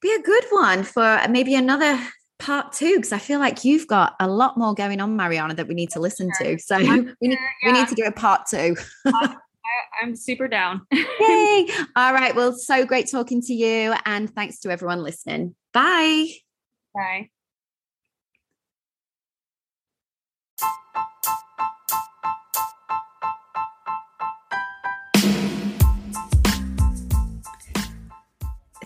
be 0.00 0.14
a 0.14 0.22
good 0.22 0.44
one 0.50 0.84
for 0.84 1.20
maybe 1.28 1.56
another 1.56 1.98
part 2.44 2.72
two 2.72 2.96
because 2.96 3.12
I 3.12 3.18
feel 3.18 3.40
like 3.40 3.64
you've 3.64 3.86
got 3.86 4.14
a 4.20 4.28
lot 4.28 4.58
more 4.58 4.74
going 4.74 5.00
on, 5.00 5.16
Mariana, 5.16 5.54
that 5.54 5.66
we 5.66 5.74
need 5.74 5.90
to 5.90 6.00
listen 6.00 6.30
to. 6.40 6.58
So 6.58 6.76
we 6.78 6.84
need, 6.84 7.14
yeah. 7.20 7.36
we 7.64 7.72
need 7.72 7.88
to 7.88 7.94
do 7.94 8.04
a 8.04 8.12
part 8.12 8.42
two. 8.46 8.76
I, 9.06 9.36
I'm 10.02 10.14
super 10.14 10.46
down. 10.46 10.82
Yay! 10.92 11.68
All 11.96 12.12
right. 12.12 12.34
Well, 12.34 12.52
so 12.52 12.84
great 12.84 13.10
talking 13.10 13.40
to 13.42 13.54
you, 13.54 13.94
and 14.04 14.32
thanks 14.34 14.60
to 14.60 14.70
everyone 14.70 15.02
listening. 15.02 15.54
Bye. 15.72 16.28
Bye. 16.94 17.30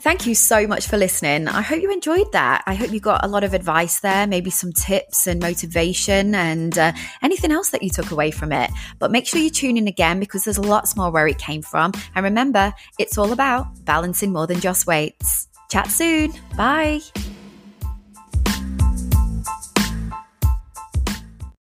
Thank 0.09 0.27
you 0.27 0.35
so 0.35 0.67
much 0.67 0.87
for 0.87 0.97
listening. 0.97 1.49
I 1.49 1.61
hope 1.61 1.83
you 1.83 1.93
enjoyed 1.93 2.33
that. 2.33 2.65
I 2.67 2.73
hope 2.73 2.93
you 2.93 2.99
got 2.99 3.27
a 3.27 3.29
lot 3.29 3.45
of 3.45 3.53
advice 3.53 4.01
there, 4.01 4.27
maybe 4.27 4.49
some 4.49 4.73
tips 4.73 5.27
and 5.27 5.39
motivation 5.39 6.35
and 6.35 6.79
uh, 6.79 6.93
anything 7.21 7.53
else 7.53 7.69
that 7.73 7.83
you 7.83 7.91
took 7.91 8.11
away 8.11 8.31
from 8.31 8.51
it. 8.51 8.71
But 8.99 9.11
make 9.11 9.27
sure 9.27 9.39
you 9.39 9.51
tune 9.51 9.77
in 9.77 9.87
again 9.87 10.19
because 10.19 10.45
there's 10.45 10.59
lots 10.59 10.97
more 10.97 11.11
where 11.11 11.27
it 11.27 11.37
came 11.37 11.61
from. 11.61 11.93
And 12.15 12.25
remember, 12.25 12.73
it's 12.99 13.19
all 13.19 13.33
about 13.33 13.67
balancing 13.85 14.33
more 14.33 14.47
than 14.47 14.61
just 14.61 14.87
weights. 14.87 15.47
Chat 15.69 15.89
soon. 15.89 16.33
Bye. 16.57 17.01